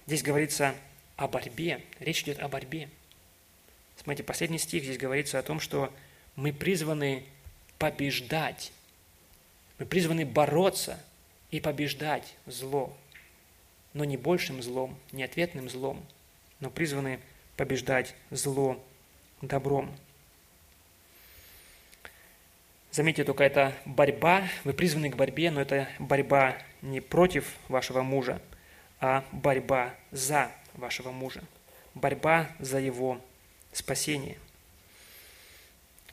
[0.09, 0.73] Здесь говорится
[1.17, 2.89] о борьбе, речь идет о борьбе.
[3.95, 5.93] Смотрите, последний стих здесь говорится о том, что
[6.35, 7.25] мы призваны
[7.77, 8.71] побеждать
[9.77, 10.99] мы призваны бороться
[11.51, 12.97] и побеждать зло,
[13.93, 16.03] но не большим злом, не ответным злом,
[16.59, 17.19] но призваны
[17.55, 18.83] побеждать зло
[19.43, 19.95] добром.
[22.91, 28.41] Заметьте, только это борьба, вы призваны к борьбе, но это борьба не против вашего мужа,
[28.99, 31.41] а борьба за вашего мужа,
[31.93, 33.19] борьба за его
[33.73, 34.37] спасение–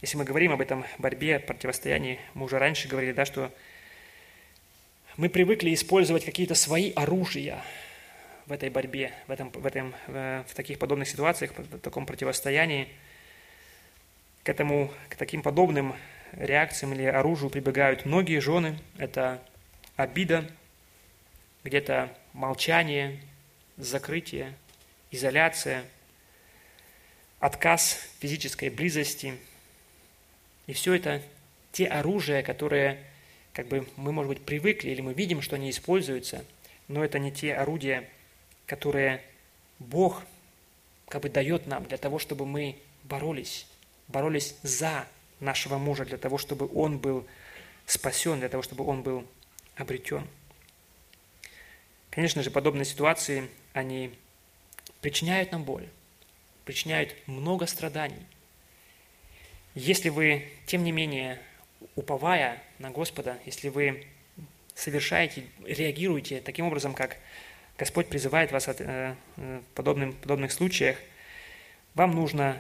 [0.03, 3.51] если мы говорим об этом борьбе, противостоянии, мы уже раньше говорили, да, что
[5.17, 7.63] мы привыкли использовать какие-то свои оружия
[8.45, 12.89] в этой борьбе, в, этом, в, этом, э, в таких подобных ситуациях, в таком противостоянии.
[14.43, 15.97] К этому, к таким подобным
[16.33, 18.79] реакциям или оружию прибегают многие жены.
[18.99, 19.43] Это
[19.97, 20.49] обида,
[21.65, 23.21] где-то молчание,
[23.77, 24.55] закрытие,
[25.11, 25.85] изоляция,
[27.41, 29.37] отказ физической близости–
[30.67, 31.23] И все это
[31.73, 33.03] те оружия, которые
[33.53, 36.45] как бы мы, может быть, привыкли, или мы видим, что они используются,
[36.89, 38.09] но это не те орудия,
[38.67, 39.23] которые
[39.79, 40.23] Бог
[41.09, 43.67] как бы дает нам для того, чтобы мы боролись,
[44.09, 45.07] боролись за
[45.41, 47.27] нашего мужа, для того, чтобы он был
[47.87, 49.27] спасен, для того, чтобы он был
[49.77, 50.27] обретен.
[52.17, 54.11] Конечно же, подобные ситуации, они
[55.03, 55.87] причиняют нам боль,
[56.65, 58.25] причиняют много страданий.
[59.75, 61.39] Если вы, тем не менее,
[61.95, 64.07] уповая на Господа, если вы
[64.75, 67.19] совершаете, реагируете таким образом, как
[67.77, 70.97] Господь призывает вас от, э, в подобным, подобных случаях,
[71.93, 72.59] вам нужно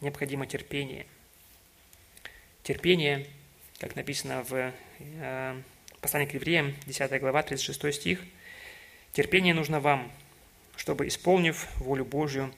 [0.00, 1.06] необходимо терпение.
[2.64, 3.24] Терпение,
[3.78, 5.62] как написано в э,
[6.00, 8.20] послании к евреям, 10 глава, 36 стих,
[9.18, 10.12] терпение нужно вам,
[10.76, 12.54] чтобы, исполнив волю Божью,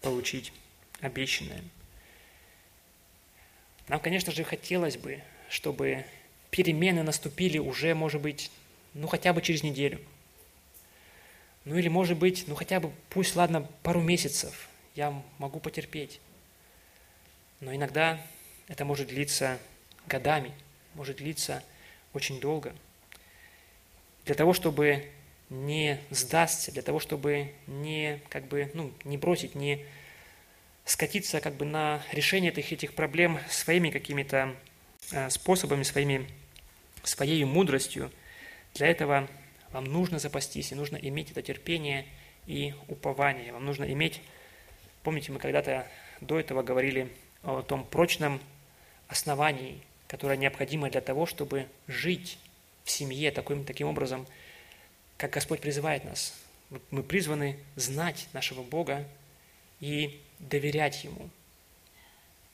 [0.00, 0.52] получить
[1.00, 1.62] обещанное.
[3.86, 6.04] Нам, конечно же, хотелось бы, чтобы
[6.50, 8.50] перемены наступили уже, может быть,
[8.92, 10.00] ну хотя бы через неделю.
[11.64, 16.20] Ну или, может быть, ну хотя бы, пусть, ладно, пару месяцев я могу потерпеть.
[17.60, 18.20] Но иногда
[18.66, 19.60] это может длиться
[20.08, 20.52] годами,
[20.96, 21.62] может длиться
[22.14, 22.74] очень долго.
[24.24, 25.08] Для того, чтобы
[25.50, 29.84] не сдастся, для того, чтобы не, как бы, ну, не бросить, не
[30.84, 34.54] скатиться как бы на решение этих, этих проблем своими какими-то
[35.12, 36.26] э, способами, своими,
[37.02, 38.10] своей мудростью.
[38.74, 39.28] Для этого
[39.72, 42.06] вам нужно запастись, и нужно иметь это терпение
[42.46, 43.52] и упование.
[43.52, 44.20] Вам нужно иметь,
[45.02, 45.86] помните, мы когда-то
[46.20, 47.08] до этого говорили
[47.42, 48.40] о том прочном
[49.08, 52.38] основании, которое необходимо для того, чтобы жить
[52.84, 54.26] в семье таким, таким образом,
[55.20, 56.32] как Господь призывает нас.
[56.90, 59.06] Мы призваны знать нашего Бога
[59.78, 61.28] и доверять Ему.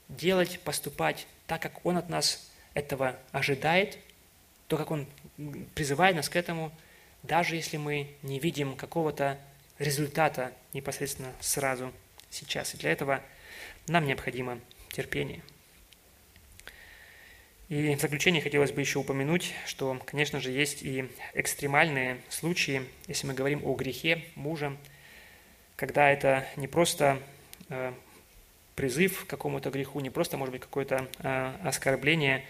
[0.09, 3.99] Делать, поступать так, как Он от нас этого ожидает,
[4.67, 5.07] то, как Он
[5.77, 6.73] призывает нас к этому,
[7.23, 9.39] даже если мы не видим какого-то
[9.79, 11.93] результата непосредственно сразу
[12.31, 12.75] сейчас.
[12.75, 13.23] И для этого
[13.87, 14.59] нам необходимо
[14.89, 15.41] терпение.
[17.69, 23.27] И в заключение хотелось бы еще упомянуть, что, конечно же, есть и экстремальные случаи, если
[23.27, 24.77] мы говорим о грехе мужа,
[25.75, 27.19] когда это не просто
[27.69, 27.93] э,
[28.77, 32.45] призыв к какому-то греху, не просто, может быть, какое-то э, оскорбление,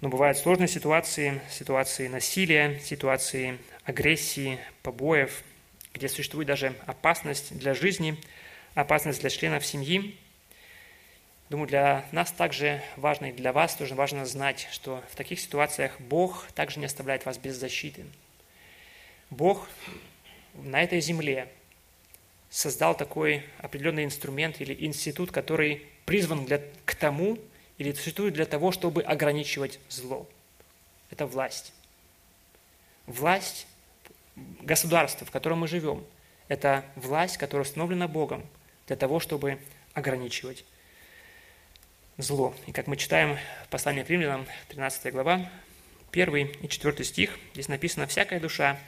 [0.00, 5.42] но бывают сложные ситуации, ситуации насилия, ситуации агрессии, побоев,
[5.92, 8.16] где существует даже опасность для жизни,
[8.74, 10.16] опасность для членов семьи–
[11.50, 16.00] Думаю, для нас также важно, и для вас тоже важно знать, что в таких ситуациях
[16.00, 18.06] Бог также не оставляет вас без защиты.
[19.30, 19.68] Бог
[20.54, 21.48] на этой земле
[22.50, 27.36] создал такой определенный инструмент или институт, который призван для, к тому
[27.78, 30.28] или существует для того, чтобы ограничивать зло.
[31.10, 31.72] Это власть.
[33.06, 33.66] Власть
[34.36, 36.04] государства, в котором мы живем,
[36.46, 38.46] это власть, которая установлена Богом
[38.86, 39.58] для того, чтобы
[39.94, 40.64] ограничивать
[42.22, 42.54] зло.
[42.66, 45.48] И как мы читаем в послании к римлянам, 13 глава,
[46.12, 48.78] 1 и 4 стих, здесь написано «Всякая душа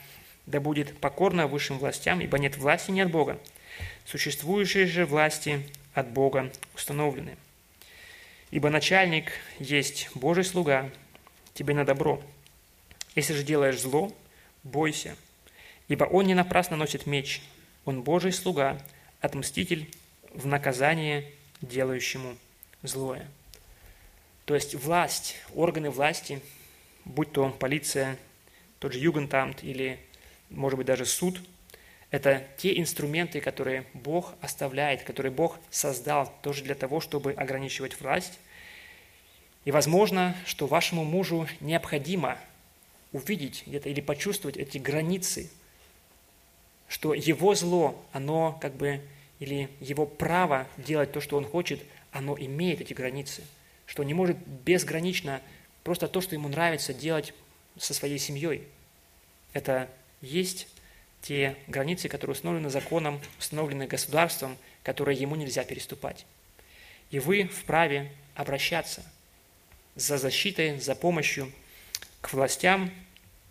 [0.46, 3.38] да будет покорна высшим властям, ибо нет власти не от Бога.
[4.04, 5.62] Существующие же власти
[5.94, 7.36] от Бога установлены.
[8.50, 10.90] Ибо начальник есть Божий слуга,
[11.54, 12.22] тебе на добро.
[13.14, 14.12] Если же делаешь зло,
[14.62, 15.16] бойся,
[15.88, 17.42] ибо он не напрасно носит меч,
[17.84, 18.80] он Божий слуга,
[19.20, 19.90] отмститель
[20.34, 21.30] в наказание
[21.60, 22.36] делающему
[22.82, 23.28] злое.
[24.44, 26.40] То есть власть, органы власти,
[27.04, 28.18] будь то полиция,
[28.78, 29.98] тот же Югентамт или,
[30.50, 31.40] может быть, даже суд,
[32.10, 38.38] это те инструменты, которые Бог оставляет, которые Бог создал тоже для того, чтобы ограничивать власть.
[39.64, 42.36] И возможно, что вашему мужу необходимо
[43.12, 45.50] увидеть где-то или почувствовать эти границы,
[46.88, 49.00] что его зло, оно как бы,
[49.38, 51.80] или его право делать то, что он хочет,
[52.12, 53.42] оно имеет эти границы,
[53.86, 55.40] что не может безгранично
[55.82, 57.34] просто то, что ему нравится делать
[57.78, 58.68] со своей семьей.
[59.52, 59.88] Это
[60.20, 60.68] есть
[61.22, 66.26] те границы, которые установлены законом, установлены государством, которые ему нельзя переступать.
[67.10, 69.02] И вы вправе обращаться
[69.94, 71.52] за защитой, за помощью
[72.20, 72.90] к властям.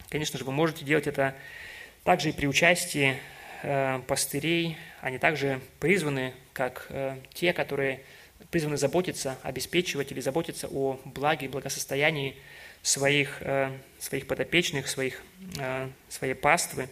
[0.09, 1.35] Конечно же, вы можете делать это
[2.03, 3.17] также и при участии
[3.63, 4.77] э, пастырей.
[5.01, 8.01] Они также призваны, как э, те, которые
[8.49, 12.35] призваны заботиться, обеспечивать или заботиться о благе и благосостоянии
[12.81, 15.21] своих, э, своих подопечных, своих,
[15.59, 16.89] э, своей паствы.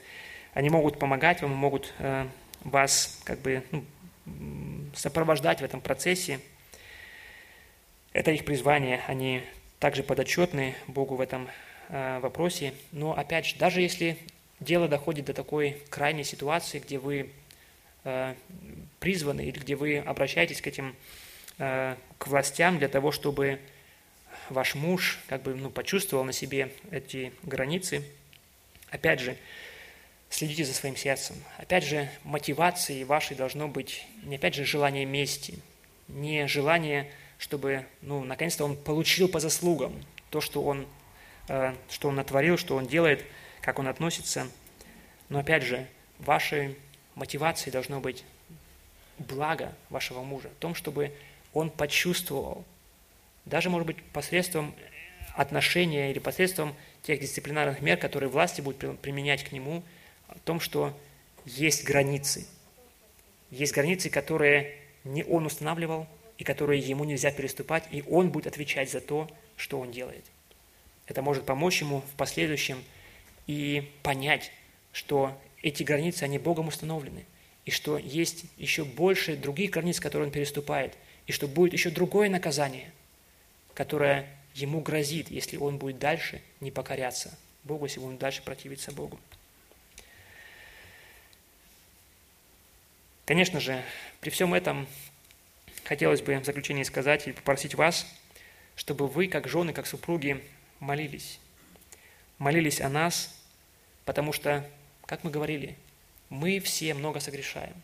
[0.54, 2.28] Они могут помогать вам, могут э,
[2.64, 3.84] вас как бы ну,
[4.96, 6.40] сопровождать в этом процессе.
[8.14, 9.44] Это их призвание, они
[9.80, 11.48] также подотчетны Богу в этом
[11.90, 12.74] вопросе.
[12.92, 14.18] Но опять же, даже если
[14.60, 17.32] дело доходит до такой крайней ситуации, где вы
[19.00, 20.96] призваны или где вы обращаетесь к этим,
[21.60, 23.60] к властям для того, чтобы
[24.50, 28.04] ваш муж как бы ну, почувствовал на себе эти границы,
[28.90, 29.38] опять же,
[30.30, 31.36] следите за своим сердцем.
[31.58, 35.60] Опять же, мотивацией вашей должно быть не опять же желание мести,
[36.08, 39.94] не желание, чтобы, ну, наконец-то он получил по заслугам
[40.30, 40.88] то, что он,
[41.48, 43.26] э, что он натворил, что он делает,
[43.62, 44.48] как он относится.
[45.30, 45.88] Но опять же,
[46.20, 46.78] вашей
[47.16, 48.24] мотивацией должно быть
[49.18, 51.12] благо вашего мужа, в том, чтобы
[51.54, 52.66] он почувствовал,
[53.46, 54.74] даже, может быть, посредством
[55.36, 59.84] отношения или посредством тех дисциплинарных мер, которые власти будут применять к нему,
[60.28, 60.98] о том, что
[61.46, 62.46] есть границы.
[63.50, 68.90] Есть границы, которые не он устанавливал, и которые ему нельзя переступать, и он будет отвечать
[68.90, 70.24] за то, что он делает.
[71.06, 72.82] Это может помочь ему в последующем
[73.46, 74.52] и понять,
[74.94, 77.26] что эти границы, они Богом установлены,
[77.66, 80.96] и что есть еще больше других границ, которые он переступает,
[81.30, 82.92] и что будет еще другое наказание,
[83.76, 89.20] которое ему грозит, если он будет дальше не покоряться Богу, если он дальше противиться Богу.
[93.26, 93.84] Конечно же,
[94.22, 94.88] при всем этом
[95.84, 98.08] хотелось бы в заключение сказать и попросить вас,
[98.76, 100.44] чтобы вы, как жены, как супруги,
[100.80, 101.40] молились.
[102.40, 103.40] Молились о нас,
[104.04, 104.68] потому что,
[105.06, 105.78] как мы говорили,
[106.30, 107.76] мы все много согрешаем.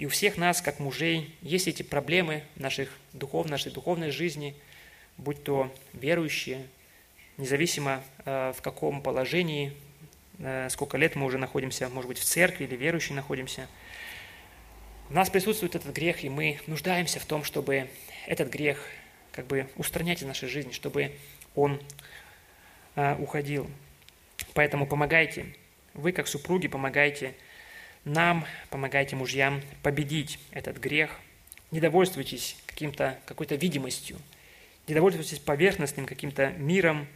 [0.00, 4.56] И у всех нас, как мужей, есть эти проблемы наших духов, нашей духовной жизни,
[5.18, 6.66] будь то верующие,
[7.36, 9.76] независимо э, в каком положении,
[10.38, 13.68] э, сколько лет мы уже находимся, может быть, в церкви или верующие находимся–
[15.10, 17.90] у нас присутствует этот грех, и мы нуждаемся в том, чтобы
[18.28, 18.80] этот грех
[19.32, 21.10] как бы устранять из нашей жизни, чтобы
[21.56, 21.82] он
[22.94, 23.68] э, уходил.
[24.54, 25.46] Поэтому помогайте,
[25.94, 27.34] вы как супруги помогайте
[28.04, 31.18] нам, помогайте мужьям победить этот грех.
[31.70, 34.18] Не довольствуйтесь каким-то, какой-то видимостью,
[34.88, 37.06] не довольствуйтесь поверхностным каким-то миром.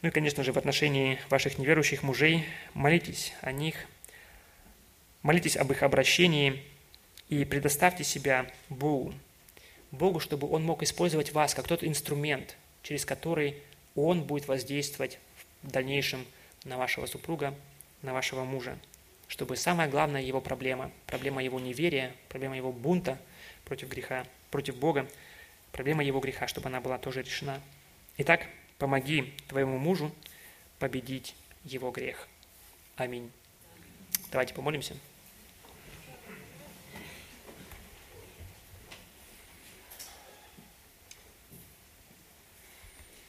[0.00, 3.86] Ну и, конечно же, в отношении ваших неверующих мужей молитесь о них–
[5.22, 6.64] Молитесь об их обращении
[7.28, 9.14] и предоставьте себя Богу.
[9.92, 13.56] Богу, чтобы Он мог использовать вас как тот инструмент, через который
[13.94, 15.20] Он будет воздействовать
[15.62, 16.26] в дальнейшем
[16.64, 17.54] на вашего супруга,
[18.02, 18.76] на вашего мужа.
[19.32, 23.18] Чтобы самая главная его проблема, проблема его неверия, проблема его бунта
[23.64, 25.08] против греха, против Бога,
[25.72, 27.58] проблема его греха, чтобы она была тоже решена.
[28.18, 30.14] Итак, помоги твоему мужу
[30.78, 32.28] победить его грех.
[32.96, 33.32] Аминь.
[34.30, 34.96] Давайте помолимся.